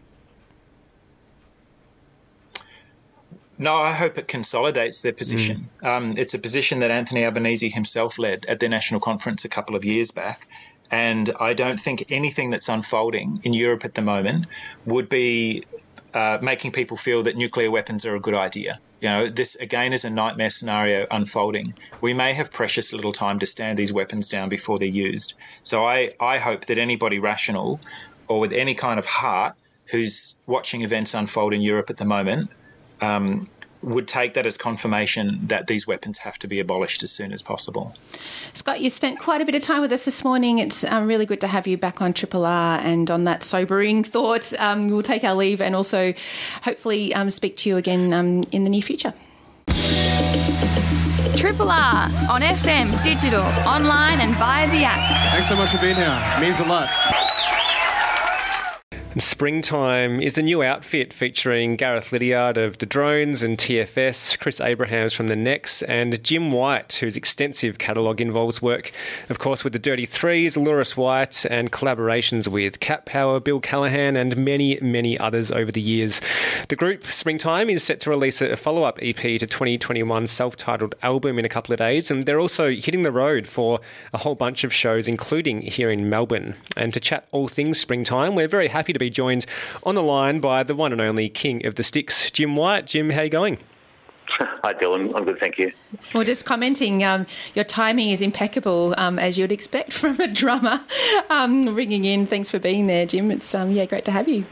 [3.58, 5.70] No, I hope it consolidates their position.
[5.82, 5.88] Mm.
[5.88, 9.76] Um, it's a position that Anthony Albanese himself led at their national conference a couple
[9.76, 10.47] of years back.
[10.91, 14.45] And I don't think anything that's unfolding in Europe at the moment
[14.86, 15.66] would be
[16.14, 18.80] uh, making people feel that nuclear weapons are a good idea.
[19.01, 21.76] You know, this again is a nightmare scenario unfolding.
[21.99, 25.34] We may have precious little time to stand these weapons down before they're used.
[25.62, 27.80] So I, I hope that anybody rational
[28.28, 29.55] or with any kind of heart
[29.91, 32.49] who's watching events unfold in Europe at the moment
[33.02, 33.48] um,
[33.84, 37.41] would take that as confirmation that these weapons have to be abolished as soon as
[37.41, 37.95] possible.
[38.54, 40.60] Scott, you spent quite a bit of time with us this morning.
[40.60, 42.80] It's um, really good to have you back on Triple R.
[42.80, 46.14] And on that sobering thought, um, we'll take our leave and also
[46.64, 49.14] hopefully um, speak to you again um, in the near future.
[51.36, 55.32] Triple R on FM, digital, online, and via the app.
[55.32, 56.20] Thanks so much for being here.
[56.36, 56.89] It means a lot.
[59.20, 65.13] Springtime is the new outfit featuring Gareth Liddiard of the Drones and TFS, Chris Abrahams
[65.13, 68.91] from the Necks, and Jim White, whose extensive catalogue involves work,
[69.30, 74.15] of course, with the Dirty Threes, Xylouris White, and collaborations with Cat Power, Bill Callahan,
[74.15, 76.22] and many, many others over the years.
[76.70, 80.95] The group, Springtime, is set to release a follow up EP to 2021's self titled
[81.01, 83.80] album in a couple of days, and they're also hitting the road for
[84.13, 86.55] a whole bunch of shows, including here in Melbourne.
[86.76, 89.45] And to chat all things Springtime, we're very happy to be joined
[89.84, 92.88] on the line by the one and only king of the sticks, Jim White.
[92.88, 93.60] Jim, how you going?
[94.30, 95.16] Hi, Dylan.
[95.16, 95.72] I'm good, thank you.
[96.14, 100.82] Well, just commenting, um, your timing is impeccable, um, as you'd expect from a drummer
[101.30, 102.28] um, ringing in.
[102.28, 103.32] Thanks for being there, Jim.
[103.32, 104.45] It's um, yeah, great to have you.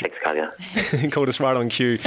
[0.00, 1.12] Thanks, Kulja.
[1.12, 1.98] called us right on cue.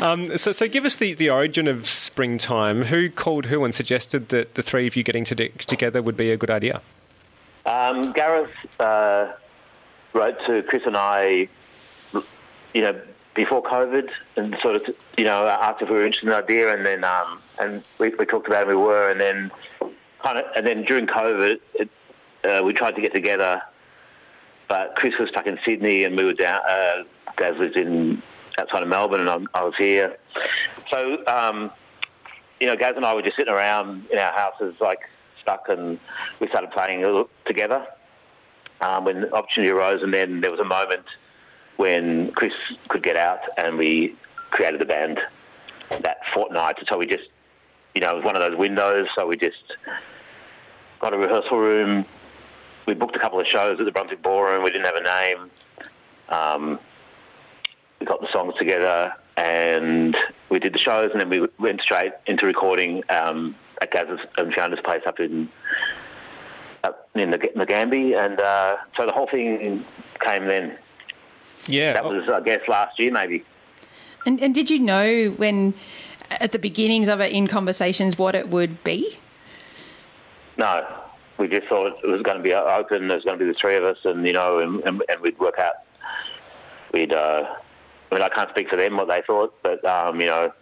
[0.00, 2.84] Um, so, so give us the, the origin of springtime.
[2.84, 6.30] Who called who and suggested that the three of you getting to together would be
[6.30, 6.80] a good idea?
[7.66, 9.32] Um, Gareth uh,
[10.12, 11.48] wrote to Chris and I,
[12.74, 13.00] you know,
[13.34, 16.74] before COVID, and sort of, you know, asked if we were interested in the idea,
[16.74, 18.68] and then um, and we, we, talked about it.
[18.68, 19.50] We were, and then
[20.22, 21.88] kind of, and then during COVID, it,
[22.44, 23.62] uh, we tried to get together,
[24.68, 26.60] but Chris was stuck in Sydney, and we were down.
[26.68, 27.04] Uh,
[27.36, 28.22] Gaz lived in
[28.58, 30.18] outside of Melbourne, and I, I was here.
[30.90, 31.70] So, um,
[32.60, 35.08] you know, Gaz and I were just sitting around in our houses, like
[35.40, 35.98] stuck, and
[36.38, 37.86] we started playing together
[38.82, 40.02] um, when the opportunity arose.
[40.02, 41.06] And then there was a moment
[41.76, 42.52] when Chris
[42.88, 44.14] could get out, and we
[44.50, 45.18] created the band
[45.88, 46.76] that fortnight.
[46.88, 47.28] So we just,
[47.94, 49.08] you know, it was one of those windows.
[49.14, 49.62] So we just
[51.00, 52.04] got a rehearsal room.
[52.86, 54.62] We booked a couple of shows at the Brunswick Ballroom.
[54.62, 55.50] We didn't have a name.
[56.28, 56.78] Um,
[58.00, 60.16] we got the songs together and
[60.50, 64.52] we did the shows, and then we went straight into recording um, at Gaz's and
[64.52, 65.48] Fiona's place up in
[67.14, 69.84] in the Nagambie, and uh, so the whole thing
[70.20, 70.76] came then.
[71.66, 73.44] Yeah, that was I guess last year maybe.
[74.26, 75.74] And, and did you know when
[76.30, 79.16] at the beginnings of it in conversations what it would be?
[80.56, 80.86] No,
[81.38, 83.08] we just thought it was going to be open.
[83.08, 85.38] There's going to be the three of us, and you know, and, and, and we'd
[85.38, 85.74] work out.
[86.92, 87.12] We'd.
[87.12, 87.54] Uh,
[88.10, 90.52] I mean, I can't speak for them what they thought, but um, you know,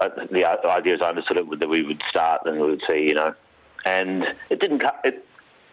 [0.00, 3.06] uh, the idea is I understood it that we would start and we would see,
[3.06, 3.34] you know,
[3.84, 4.82] and it didn't.
[5.04, 5.24] It,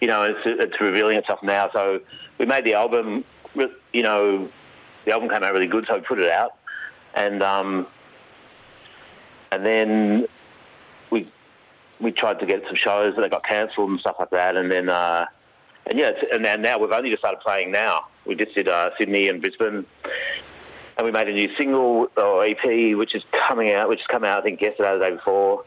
[0.02, 1.70] you know, it's, it's revealing itself now.
[1.72, 2.02] So
[2.38, 3.24] we made the album.
[3.94, 4.50] You know,
[5.06, 6.56] the album came out really good, so we put it out,
[7.14, 7.88] and um,
[9.52, 10.28] and then
[11.10, 11.28] we
[12.00, 14.70] we tried to get some shows, but they got cancelled and stuff like that, and
[14.70, 15.26] then uh,
[15.88, 18.08] and yeah, and now, we've only just started playing now.
[18.26, 19.86] We just did uh, Sydney and Brisbane,
[20.98, 24.24] and we made a new single or EP, which is coming out, which has come
[24.24, 25.64] out I think yesterday or the day before,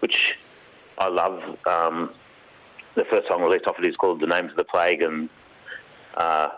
[0.00, 0.36] which
[1.00, 1.58] I love.
[1.66, 2.10] Um,
[2.94, 5.28] the first song released off it is called "The Names of the Plague," and
[6.14, 6.50] uh,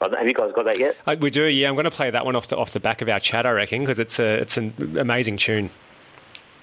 [0.00, 0.96] have you guys got that yet?
[1.06, 1.68] Uh, we do, yeah.
[1.68, 3.50] I'm going to play that one off the off the back of our chat, I
[3.50, 5.70] reckon, because it's a it's an amazing tune.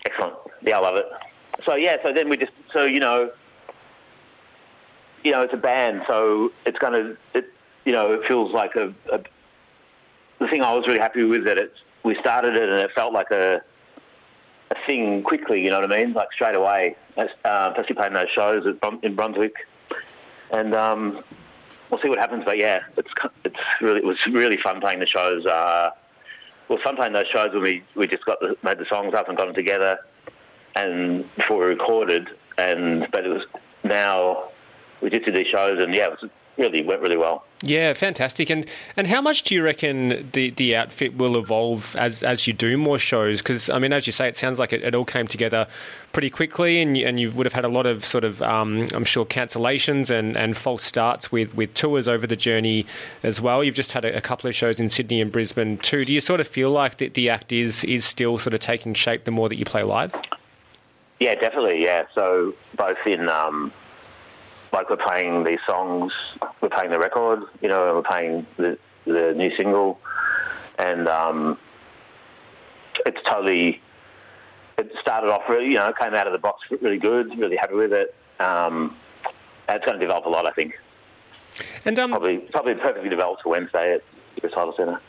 [0.06, 0.36] Excellent.
[0.62, 1.06] Yeah, I love it.
[1.66, 3.32] So yeah, so then we just so you know,
[5.24, 7.52] you know, it's a band, so it's going to it
[7.86, 9.20] you know it feels like a, a
[10.40, 11.74] the thing I was really happy with that it
[12.04, 13.62] we started it and it felt like a a
[14.86, 15.64] thing quickly.
[15.64, 16.14] You know what I mean?
[16.14, 18.66] Like straight away, uh, especially playing those shows
[19.02, 19.68] in Brunswick,
[20.52, 21.24] and um,
[21.90, 22.44] we'll see what happens.
[22.46, 23.10] But yeah, it's
[23.44, 25.46] it's really it was really fun playing the shows.
[25.46, 25.92] Uh,
[26.70, 29.38] well, playing those shows when we, we just got the, made the songs up and
[29.38, 30.00] got them together,
[30.76, 32.30] and before we recorded.
[32.58, 33.46] And but it was
[33.84, 34.50] now
[35.02, 37.46] we just did these shows, and yeah, it was really went really well.
[37.62, 38.50] Yeah, fantastic.
[38.50, 38.66] And
[38.98, 42.78] and how much do you reckon the, the outfit will evolve as as you do
[42.78, 43.42] more shows?
[43.42, 45.68] Because I mean, as you say, it sounds like it, it, all came together
[46.12, 48.88] pretty quickly, and you, and you would have had a lot of sort of um,
[48.94, 52.86] I'm sure cancellations and, and false starts with, with tours over the journey
[53.24, 53.64] as well.
[53.64, 56.04] You've just had a, a couple of shows in Sydney and Brisbane too.
[56.04, 58.94] Do you sort of feel like that the act is is still sort of taking
[58.94, 60.14] shape the more that you play live?
[61.22, 61.82] Yeah, definitely.
[61.82, 63.72] Yeah, so both in um,
[64.74, 66.12] like we're playing these songs,
[66.60, 70.00] we're playing the record, you know, we're playing the the new single,
[70.78, 71.58] and um,
[73.06, 73.80] it's totally.
[74.76, 77.76] It started off really, you know, came out of the box really good, really happy
[77.76, 78.16] with it.
[78.40, 78.98] Um,
[79.70, 80.74] it's going to develop a lot, I think.
[81.86, 84.04] And um, probably probably perfectly developed for Wednesday at
[84.36, 85.00] the Recital Centre.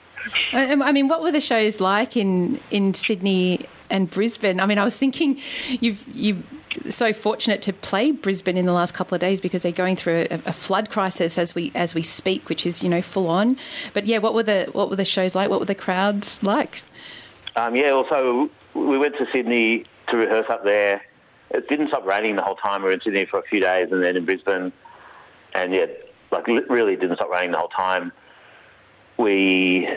[0.53, 4.61] I mean, what were the shows like in, in Sydney and Brisbane?
[4.61, 6.43] I mean, I was thinking you've you
[6.91, 10.27] so fortunate to play Brisbane in the last couple of days because they're going through
[10.31, 13.57] a, a, flood crisis as we as we speak, which is you know full on.
[13.93, 15.51] But yeah, what were the what were the shows like?
[15.51, 16.83] What were the crowds like?
[17.57, 21.03] Um, yeah, also we went to Sydney to rehearse up there.
[21.51, 22.83] It didn't stop raining the whole time.
[22.83, 24.73] We were in Sydney for a few days, and then in Brisbane,
[25.55, 25.87] and yeah,
[26.31, 28.13] like really didn't stop raining the whole time.
[29.17, 29.89] We,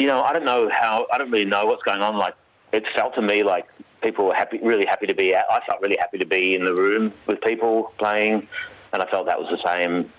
[0.00, 1.06] you know, I don't know how.
[1.12, 2.16] I don't really know what's going on.
[2.16, 2.34] Like
[2.72, 3.68] it felt to me like
[4.02, 5.44] people were happy, really happy to be out.
[5.50, 8.48] I felt really happy to be in the room with people playing,
[8.94, 10.10] and I felt that was the same.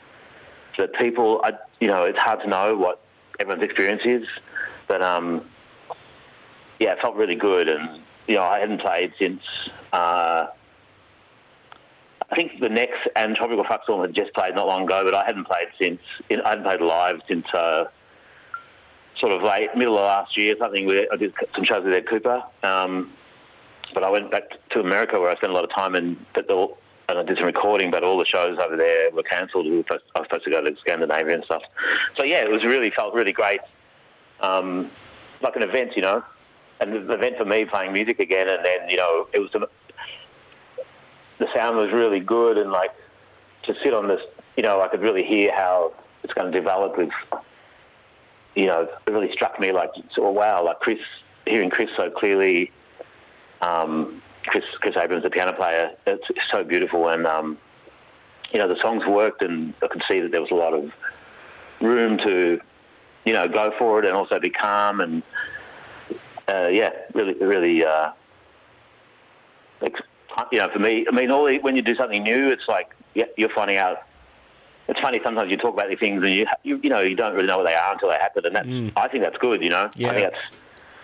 [0.78, 3.02] That people, I, you know, it's hard to know what
[3.40, 4.28] everyone's experience is,
[4.88, 5.44] but um,
[6.80, 7.68] yeah, it felt really good.
[7.68, 9.42] And you know, I hadn't played since
[9.94, 10.46] uh,
[12.30, 15.26] I think the Necks and Tropical Fuckstorm had just played not long ago, but I
[15.26, 17.48] hadn't played since I hadn't played live since.
[17.52, 17.86] Uh,
[19.22, 22.08] sort of late, middle of last year, something where I did some shows with Ed
[22.08, 22.44] Kuepper.
[22.66, 23.14] Um,
[23.94, 26.68] but I went back to America where I spent a lot of time, and the,
[27.08, 29.66] and I did some recording, but all the shows over there were cancelled.
[29.66, 31.62] We I was supposed to go to Scandinavia and stuff.
[32.18, 33.62] So yeah, it was really felt really great,
[34.40, 34.90] um,
[35.42, 36.24] like an event, you know,
[36.80, 38.50] the event for me playing music again.
[38.50, 39.70] And then you know, it was the,
[41.38, 42.92] the sound was really good, and like
[43.64, 44.22] to sit on this,
[44.58, 45.94] you know, I could really hear how
[46.24, 46.98] it's going to develop.
[46.98, 47.12] With
[48.56, 51.00] you know, it really struck me like, oh wow, like Chris,
[51.46, 52.72] hearing Chris so clearly.
[53.62, 57.58] Um, Chris, Chris Abrahams, the piano player, it's, so beautiful, and um,
[58.52, 60.92] you know the songs worked, and I could see that there was a lot of
[61.80, 62.60] room to,
[63.26, 65.24] you know, go for it and also be calm, and
[66.48, 68.12] uh, yeah, really, really, uh,
[70.52, 72.96] you know, for me, I mean, all the, when you do something new, it's like
[73.14, 74.04] yeah, you're finding out.
[74.88, 77.34] It's funny sometimes you talk about these things and you, you, you know, you don't
[77.34, 78.92] really know what they are until they happen, and that's, mm.
[78.96, 79.90] I think that's good, you know.
[79.96, 80.10] Yeah.
[80.10, 80.44] I think that's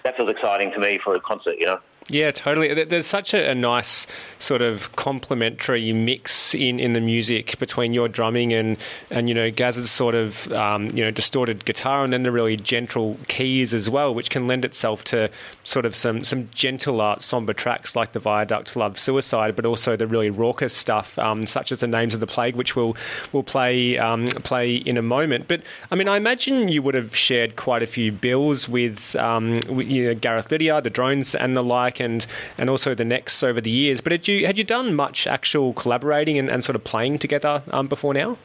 [0.04, 1.80] that feels exciting to me for a concert, you know.
[2.10, 2.86] Yeah, totally.
[2.86, 4.08] There's such a, a, nice
[4.40, 8.78] sort of complementary mix in, in the music between your drumming and,
[9.10, 12.56] and you know Gaz's sort of um, you know distorted guitar and then the really
[12.56, 15.30] gentle keys as well, which can lend itself to
[15.66, 20.08] sort of some some gentler, somber tracks like the Viaduct, Love, Suicide, but also the
[20.08, 22.96] really raucous stuff um, such as the Names of the Plague, which we'll
[23.34, 25.50] we'll play um, play in a moment.
[25.50, 29.56] But I mean, I imagine you would have shared quite a few bills with, um,
[29.68, 32.26] with you know, Gareth Liddiard, the drones, and the like and
[32.58, 34.02] and also the Necks over the years.
[34.02, 37.64] But had you had you done much actual collaborating and, and sort of playing together
[37.72, 38.38] um, before now?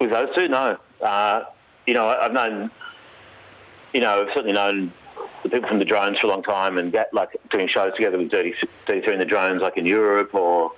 [0.00, 0.78] With those two, no.
[1.00, 1.44] Uh,
[1.86, 2.70] you know, I've known,
[3.92, 4.92] you know, I've certainly known
[5.42, 8.18] the people from the drones for a long time and get like doing shows together
[8.18, 8.54] with Dirty,
[8.86, 10.72] 33 and the drones, like in Europe or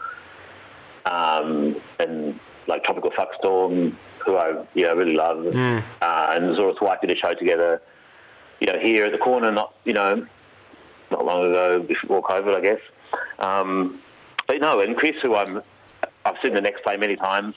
[1.06, 3.94] um, and like Tropical Fuckstorm,
[4.24, 5.82] who I you know really love, mm.
[6.00, 7.82] uh, and Xylouris White did a show together.
[8.60, 10.26] You know, here at the corner, not you know,
[11.10, 12.80] not long ago before COVID, I guess.
[13.38, 14.00] Um,
[14.46, 15.62] but no, and Chris, who I'm,
[16.24, 17.54] I've seen the Necks play many times,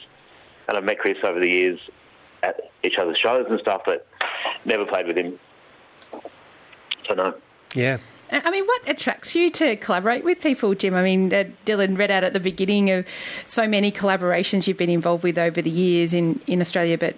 [0.67, 1.79] and I've met Chris over the years
[2.43, 4.07] at each other's shows and stuff, but
[4.65, 5.39] never played with him.
[7.07, 7.35] So no.
[7.73, 7.97] Yeah.
[8.29, 10.93] I mean, what attracts you to collaborate with people, Jim?
[10.93, 13.07] I mean, uh, Dylan read out at the beginning of
[13.47, 17.15] so many collaborations you've been involved with over the years in, in Australia, but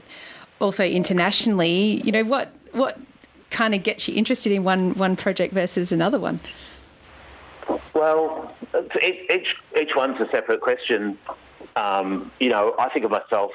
[0.60, 2.02] also internationally.
[2.04, 3.00] You know, what what
[3.50, 6.40] kind of gets you interested in one one project versus another one?
[7.94, 8.54] Well,
[9.02, 11.18] each each one's a separate question.
[11.76, 13.52] Um, you know, I think of myself.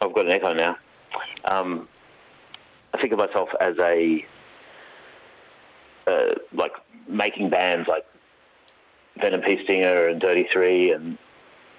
[0.00, 0.76] I've got an echo now.
[1.44, 1.88] Um,
[2.92, 4.24] I think of myself as a
[6.06, 6.72] uh, like
[7.08, 8.04] making bands like
[9.20, 9.62] Venom P.
[9.64, 11.18] Stinger and Dirty Three and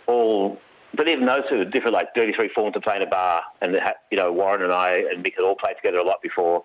[0.08, 0.60] all.
[0.94, 1.94] But even those two are different.
[1.94, 3.80] Like Dirty Three formed to play in a bar, and
[4.12, 6.64] you know Warren and I and Mick had all played together a lot before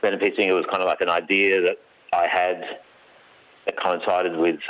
[0.00, 0.48] benefiting.
[0.48, 1.78] It was kind of like an idea that
[2.12, 2.78] I had
[3.66, 4.60] that coincided with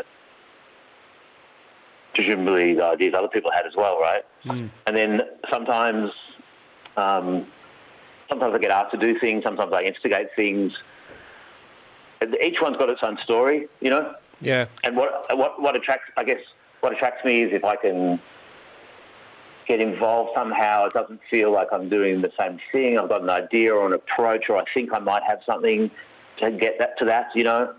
[2.14, 4.24] presumably the ideas other people had as well, right?
[4.44, 4.70] Mm.
[4.86, 6.10] And then sometimes,
[6.96, 7.46] um,
[8.28, 9.44] sometimes I get asked to do things.
[9.44, 10.72] Sometimes I instigate things.
[12.42, 14.14] Each one's got its own story, you know.
[14.40, 14.66] Yeah.
[14.82, 16.40] And what what what attracts, I guess,
[16.80, 18.18] what attracts me is if I can
[19.68, 20.86] get involved somehow.
[20.86, 22.98] It doesn't feel like I'm doing the same thing.
[22.98, 25.90] I've got an idea or an approach, or I think I might have something
[26.40, 27.28] to get that to that.
[27.34, 27.74] You know.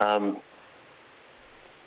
[0.00, 0.38] Um,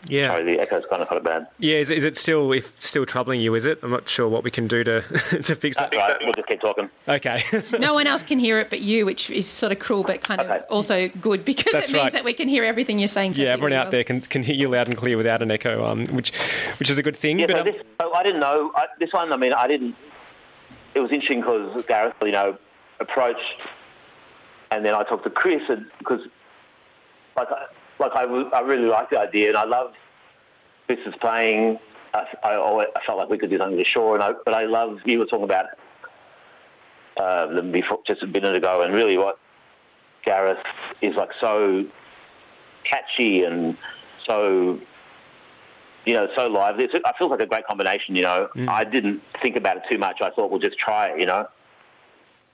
[0.08, 0.28] yeah.
[0.28, 1.48] Sorry, the echo's kind of kind of bad.
[1.60, 3.54] Yeah, is, is it still if still troubling you?
[3.56, 3.80] Is it?
[3.84, 5.02] I'm not sure what we can do to
[5.44, 5.94] to fix that.
[5.94, 6.90] right, we'll just keep talking.
[7.08, 7.44] Okay.
[7.80, 10.42] no one else can hear it but you, which is sort of cruel, but kind
[10.42, 10.58] okay.
[10.58, 12.14] of also good because That's it means right.
[12.14, 13.36] that we can hear everything you're saying.
[13.36, 13.92] Yeah, everyone out well.
[13.92, 16.32] there can, can hear you loud and clear without an echo, um, which
[16.80, 17.40] which is a good thing.
[17.40, 19.32] Yeah, but so um, this, so I didn't know I, this one.
[19.32, 19.96] I mean, I didn't.
[20.94, 22.58] It was interesting because Gareth, you know,
[23.00, 23.62] approached,
[24.72, 26.22] and then I talked to Chris, and because
[27.36, 27.48] like
[28.02, 29.94] like I, I really like the idea, and I love
[30.88, 31.80] this is playing.
[32.14, 34.54] I, I, always, I felt like we could do something to Shaw, and I, but
[34.54, 35.68] I love you were talking about
[37.16, 39.40] uh, them before just a minute ago, and really what
[40.26, 40.58] Gareth
[41.02, 41.86] is like so
[42.84, 43.78] catchy and
[44.26, 44.80] so
[46.06, 46.86] you know so lively.
[46.86, 48.16] It's, I feel like a great combination.
[48.16, 48.68] You know, mm.
[48.68, 50.22] I didn't think about it too much.
[50.22, 51.20] I thought we'll just try it.
[51.20, 51.48] You know.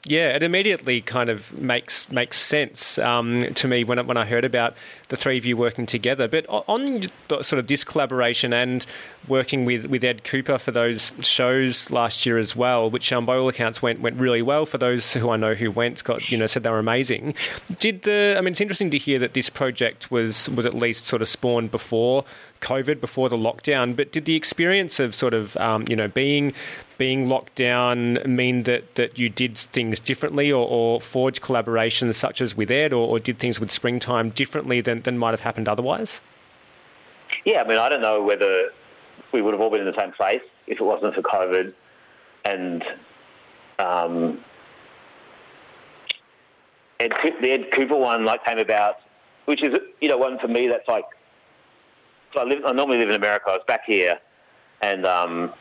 [0.08, 4.46] Yeah, it immediately kind of makes makes sense um, to me when when I heard
[4.46, 4.74] about
[5.10, 6.30] the three of you working together.
[6.30, 8.86] But on sort of this collaboration and
[9.28, 13.36] working with, with Ed Kuepper for those shows last year as well, which um, by
[13.36, 16.38] all accounts went went really well for those who I know who went, got you
[16.38, 17.36] know said they were amazing.
[17.78, 21.06] Did the I mean it's interesting to hear that this project was was at least
[21.06, 22.24] sort of spawned before
[22.62, 23.96] COVID, before the lockdown.
[23.96, 26.54] But did the experience of sort of um, you know being
[26.98, 32.42] being locked down mean that, that you did things differently or, or forge collaborations such
[32.42, 35.68] as with Ed or, or, did things with Springtime differently than, than might have happened
[35.68, 36.22] otherwise?
[37.46, 38.72] Yeah, I mean, I don't know whether
[39.32, 41.74] we would have all been in the same place if it wasn't for COVID.
[42.46, 42.84] And
[43.80, 44.44] um,
[47.00, 48.98] Ed, the Ed Kuepper one like came about,
[49.46, 51.06] which is you know one for me that's like.
[52.36, 52.66] I live.
[52.66, 53.46] I normally live in America.
[53.50, 54.20] I was back here,
[54.82, 55.54] and um,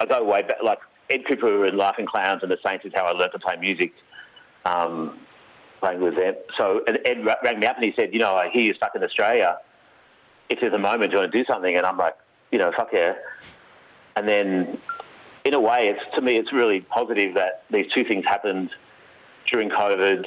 [0.00, 0.62] I go way back.
[0.62, 3.56] Like Ed Kuepper and Laughing Clowns and the Saints is how I learned to play
[3.56, 3.92] music.
[4.64, 5.18] Um,
[5.80, 6.34] playing with them.
[6.56, 8.94] So and Ed rang me up and he said, you know, I hear you're stuck
[8.94, 9.58] in Australia.
[10.48, 11.76] If there's a moment, do you want to do something?
[11.76, 12.16] And I'm like,
[12.52, 13.14] you know, fuck yeah.
[14.14, 14.78] And then,
[15.44, 18.70] in a way, it's to me, it's really positive that these two things happened
[19.50, 20.26] during COVID.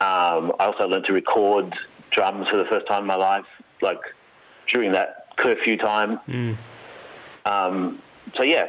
[0.00, 1.74] Um, I also learned to record
[2.10, 3.44] drums for the first time in my life,
[3.82, 4.00] like
[4.68, 6.18] during that curfew time.
[6.26, 6.56] Mm.
[7.44, 8.02] Um,
[8.34, 8.66] so yeah,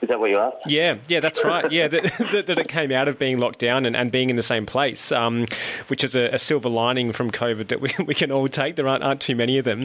[0.00, 0.66] is that what you asked?
[0.66, 1.70] Yeah, yeah, that's right.
[1.72, 2.02] Yeah, that,
[2.32, 4.64] that, that, it came out of being locked down and, and being in the same
[4.64, 5.46] place, um,
[5.88, 8.76] which is a, a, silver lining from COVID that we, we can all take.
[8.76, 9.84] There aren't, aren't too many of them.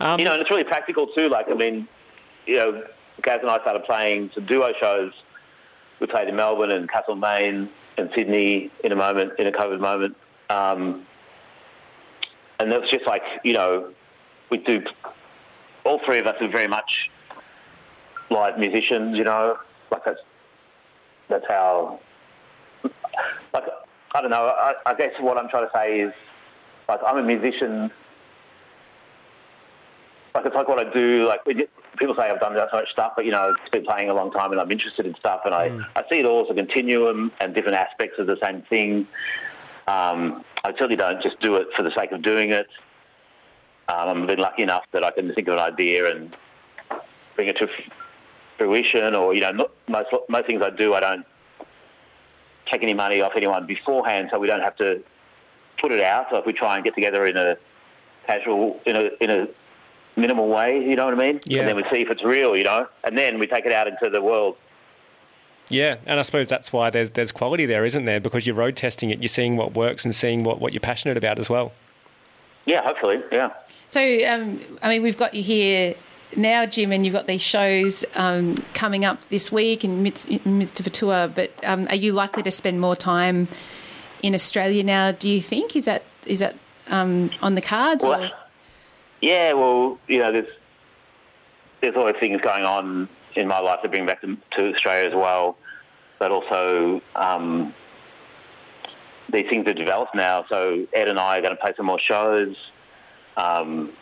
[0.00, 1.28] Um, you know, and it's really practical too.
[1.28, 1.88] Like, I mean,
[2.46, 2.84] you know,
[3.22, 5.12] Gaz and I started playing some duo shows.
[5.98, 7.68] We played in Melbourne and Castlemaine
[7.98, 10.16] and Sydney in a moment, in a COVID moment.
[10.50, 11.06] Um,
[12.58, 13.92] and it was just like, you know,
[14.50, 14.82] we do,
[15.84, 17.10] all three of us are very much
[18.30, 19.58] live musicians, you know,
[19.90, 20.20] like that's
[21.28, 22.00] that's how.
[23.52, 23.64] Like
[24.14, 24.46] I don't know.
[24.46, 26.12] I, I guess what I'm trying to say is,
[26.88, 27.90] like I'm a musician.
[30.34, 31.26] Like it's like what I do.
[31.26, 31.40] Like
[31.98, 34.30] people say I've done so much stuff, but you know, it's been playing a long
[34.30, 35.84] time, and I'm interested in stuff, and I, mm.
[35.96, 39.06] I see it all as a continuum and different aspects of the same thing.
[39.86, 42.68] Um, I certainly don't just do it for the sake of doing it.
[43.88, 46.36] Um, I've been lucky enough that I can think of an idea and
[47.36, 47.68] bring it to
[48.58, 51.26] fruition, or you know, not, most most things I do, I don't
[52.66, 55.02] take any money off anyone beforehand, so we don't have to
[55.78, 56.26] put it out.
[56.30, 57.56] So if we try and get together in a
[58.26, 59.48] casual, in a in a
[60.18, 61.40] minimal way, you know what I mean?
[61.46, 61.60] Yeah.
[61.60, 63.86] And then we see if it's real, you know, and then we take it out
[63.86, 64.56] into the world.
[65.70, 68.20] Yeah, and I suppose that's why there's there's quality there, isn't there?
[68.20, 71.16] Because you're road testing it, you're seeing what works and seeing what, what you're passionate
[71.16, 71.72] about as well.
[72.64, 73.52] Yeah, hopefully, yeah.
[73.86, 75.94] So, um, I mean, we've got you here
[76.36, 80.58] now, Jim, and you've got these shows um, coming up this week in midst, in
[80.58, 81.28] midst of a tour.
[81.28, 83.48] But um, are you likely to spend more time
[84.22, 85.12] in Australia now?
[85.12, 86.56] Do you think is that is that
[86.88, 88.04] um, on the cards?
[88.04, 88.30] Well,
[89.20, 90.48] yeah, well, you know, there's
[91.80, 95.14] there's always things going on in my life to bring back to, to Australia as
[95.14, 95.56] well,
[96.18, 97.72] but also um,
[99.30, 100.44] these things have developed now.
[100.48, 102.56] So Ed and I are going to play some more shows.
[103.36, 103.92] Um,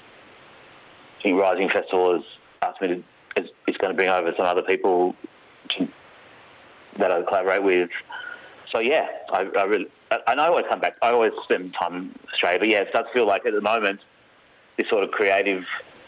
[1.18, 2.24] I think Rising Festival has
[2.62, 2.94] asked me to,
[3.36, 5.14] is, is going to bring over some other people
[5.70, 5.88] to,
[6.98, 7.90] that I collaborate with.
[8.70, 10.96] So yeah, I, I really, and I always come back.
[11.02, 14.00] I always spend time in Australia, but yeah, it does feel like at the moment
[14.76, 15.64] this sort of creative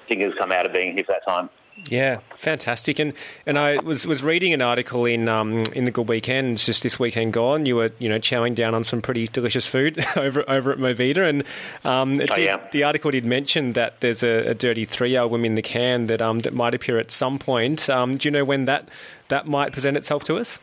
[0.08, 1.50] thing has come out of being here for that time.
[1.86, 2.98] Yeah, fantastic.
[2.98, 3.12] And
[3.46, 6.98] and I was, was reading an article in um, in the Good Weekend just this
[6.98, 7.66] weekend gone.
[7.66, 11.28] You were you know chowing down on some pretty delicious food over over at Movida,
[11.28, 11.44] and
[11.84, 12.60] um, oh, did, yeah.
[12.72, 16.20] the article did mention that there's a, a, Dirty Three album in the can that
[16.20, 17.88] um, that might appear at some point.
[17.88, 18.88] Um, do you know when that
[19.28, 20.58] that might present itself to us?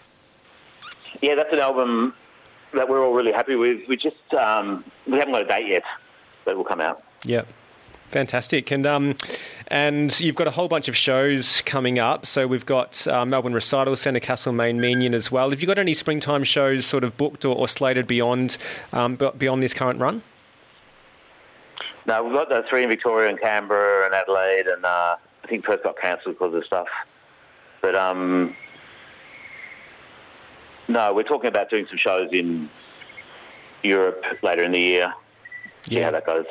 [1.21, 2.13] Yeah, that's an album
[2.73, 3.87] that we're all really happy with.
[3.87, 5.83] We just um, we haven't got a date yet,
[6.43, 7.01] but it will come out.
[7.23, 7.43] Yeah.
[8.19, 9.17] Fantastic, and um,
[9.67, 12.25] and you've got a whole bunch of shows coming up.
[12.25, 15.49] So we've got uh, Melbourne Recital Centre, Castlemaine, Meeniyan as well.
[15.49, 18.57] Have you got any springtime shows sort of booked or, or slated beyond
[18.93, 20.23] um, beyond this current run?
[22.05, 25.65] No, we've got the three in Victoria and Canberra and Adelaide, and uh, I think
[25.65, 26.87] Perth got cancelled because of stuff.
[27.81, 28.55] But um,
[30.87, 32.69] no, we're talking about doing some shows in
[33.83, 35.13] Europe later in the year.
[35.89, 36.05] See Yeah.
[36.05, 36.45] how that goes.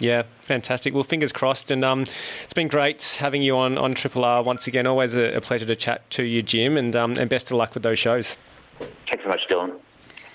[0.00, 0.94] Yeah, fantastic.
[0.94, 1.70] Well, fingers crossed.
[1.70, 2.02] And um,
[2.44, 4.86] it's been great having you on, on Triple R once again.
[4.86, 7.74] Always a, a pleasure to chat to you, Jim, and, um, and best of luck
[7.74, 8.36] with those shows.
[8.78, 9.78] Thanks so much, Dylan.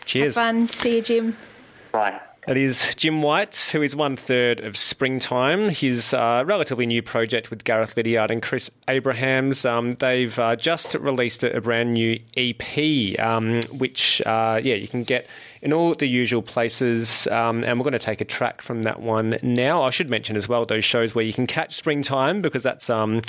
[0.05, 0.35] Cheers.
[0.35, 0.67] Have fun.
[0.67, 1.37] See you, Jim.
[1.91, 2.19] Bye.
[2.45, 7.49] That is Jim White, who is one third of Springtime, his uh, relatively new project
[7.49, 9.63] with Gareth Liddiard and Chris Abrahams.
[9.63, 14.89] Um, they've uh, just released a, a, brand new EP, um, which, uh, yeah, you
[14.89, 15.25] can get
[15.63, 17.25] in all the usual places.
[17.27, 19.81] Um, and we're going to take a track from that one now.
[19.81, 23.21] I should mention as well those shows where you can catch Springtime because that's um,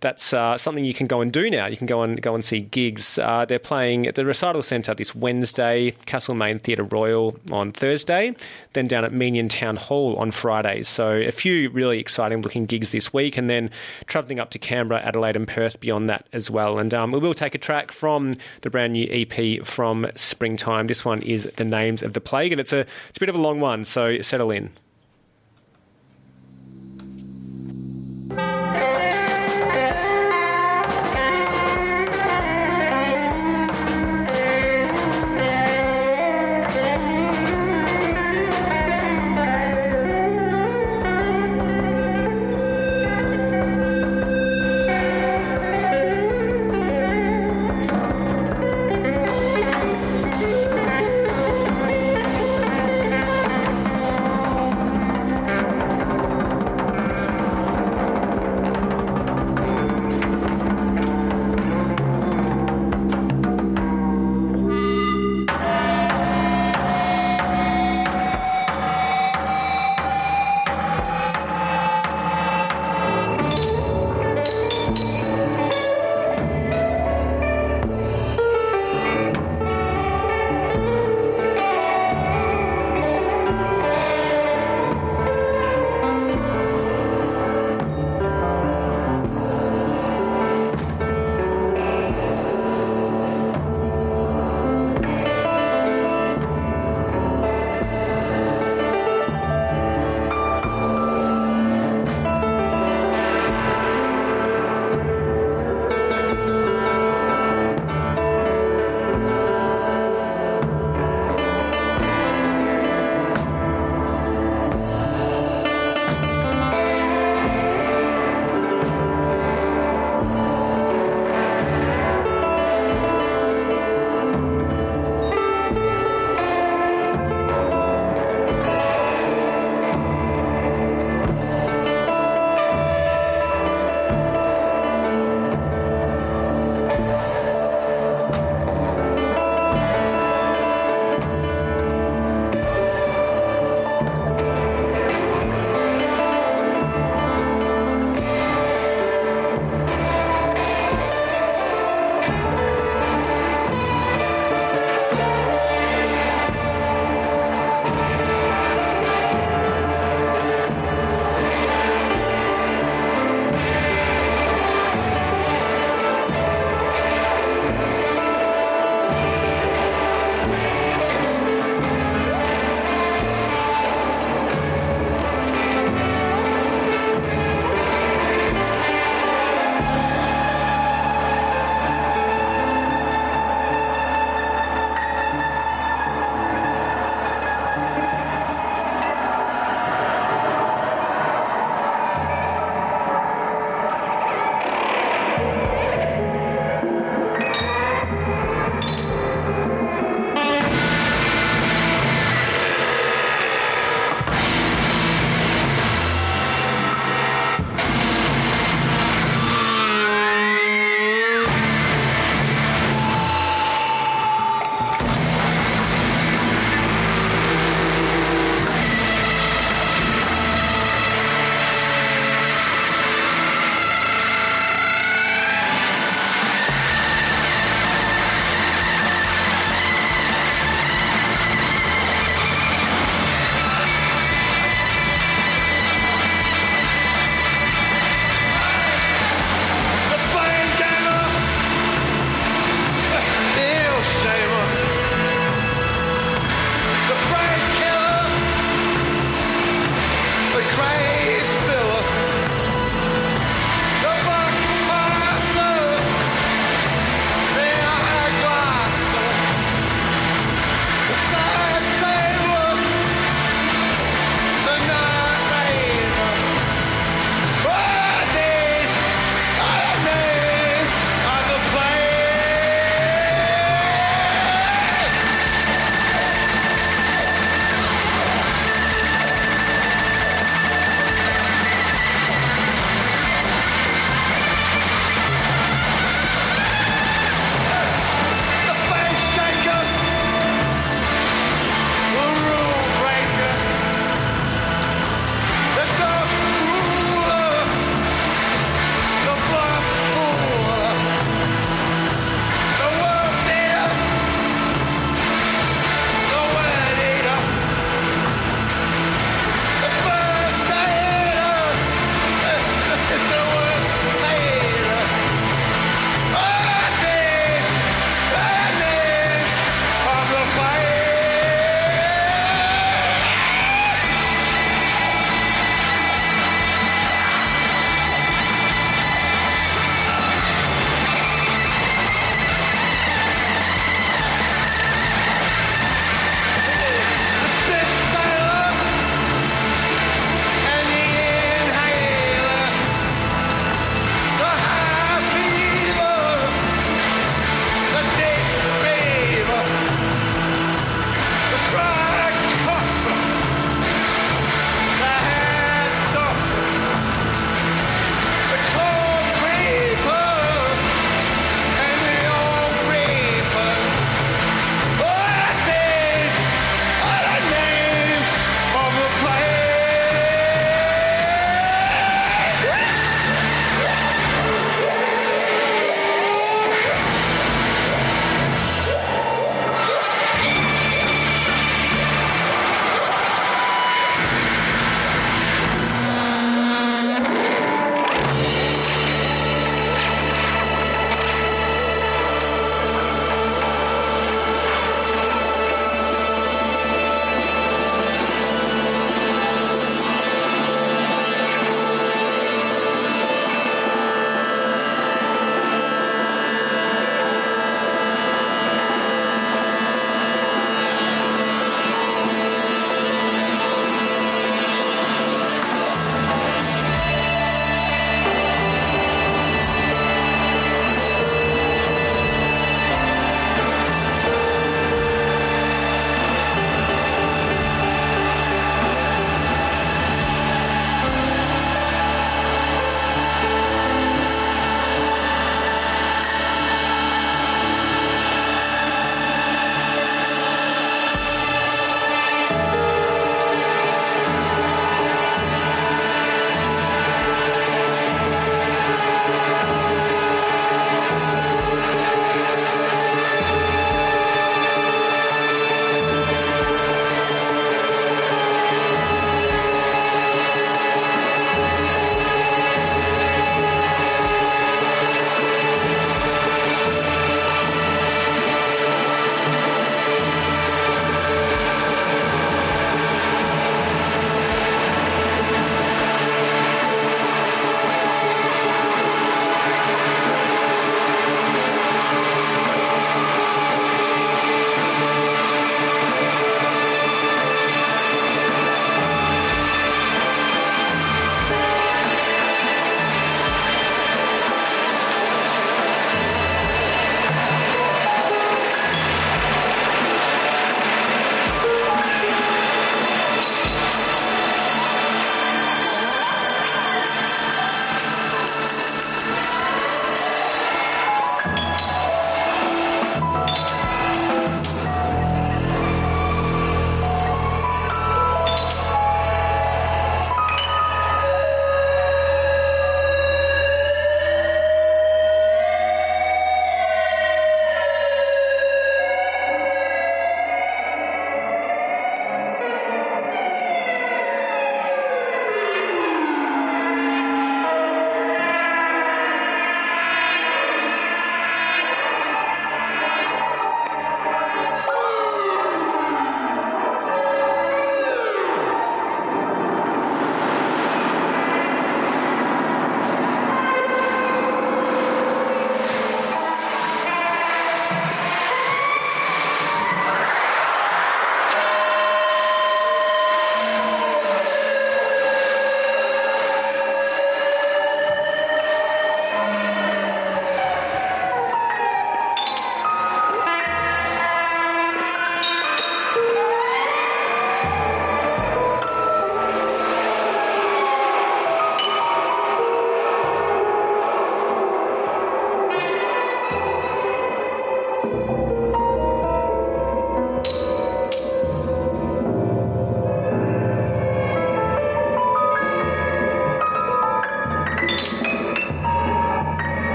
[0.00, 1.66] that's uh, something you can go and do now.
[1.66, 3.18] You can go and go and see gigs.
[3.18, 8.36] Uh, they're playing at the Recital Centre this Wednesday, Castlemaine Theatre Royal on Thursday,
[8.74, 10.82] then down at Meeniyan Town Hall on Friday.
[10.82, 13.70] So a few really exciting looking gigs this week, and then
[14.04, 16.78] travelling up to Canberra, Adelaide, and Perth beyond that as well.
[16.78, 20.86] And um, we will take a track from the brand new EP from Springtime.
[20.86, 23.34] This one is the names of the plague, and it's a it's a bit of
[23.34, 24.70] a long one, so settle in.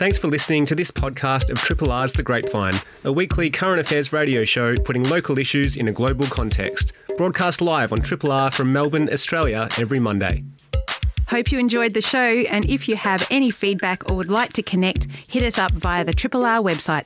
[0.00, 4.14] Thanks for listening to this podcast of Triple R's The Grapevine, a weekly current affairs
[4.14, 6.94] radio show putting local issues in a global context.
[7.18, 10.42] Broadcast live on Triple R from Melbourne, Australia, every Monday.
[11.26, 14.62] Hope you enjoyed the show, and if you have any feedback or would like to
[14.62, 17.04] connect, hit us up via the Triple R website.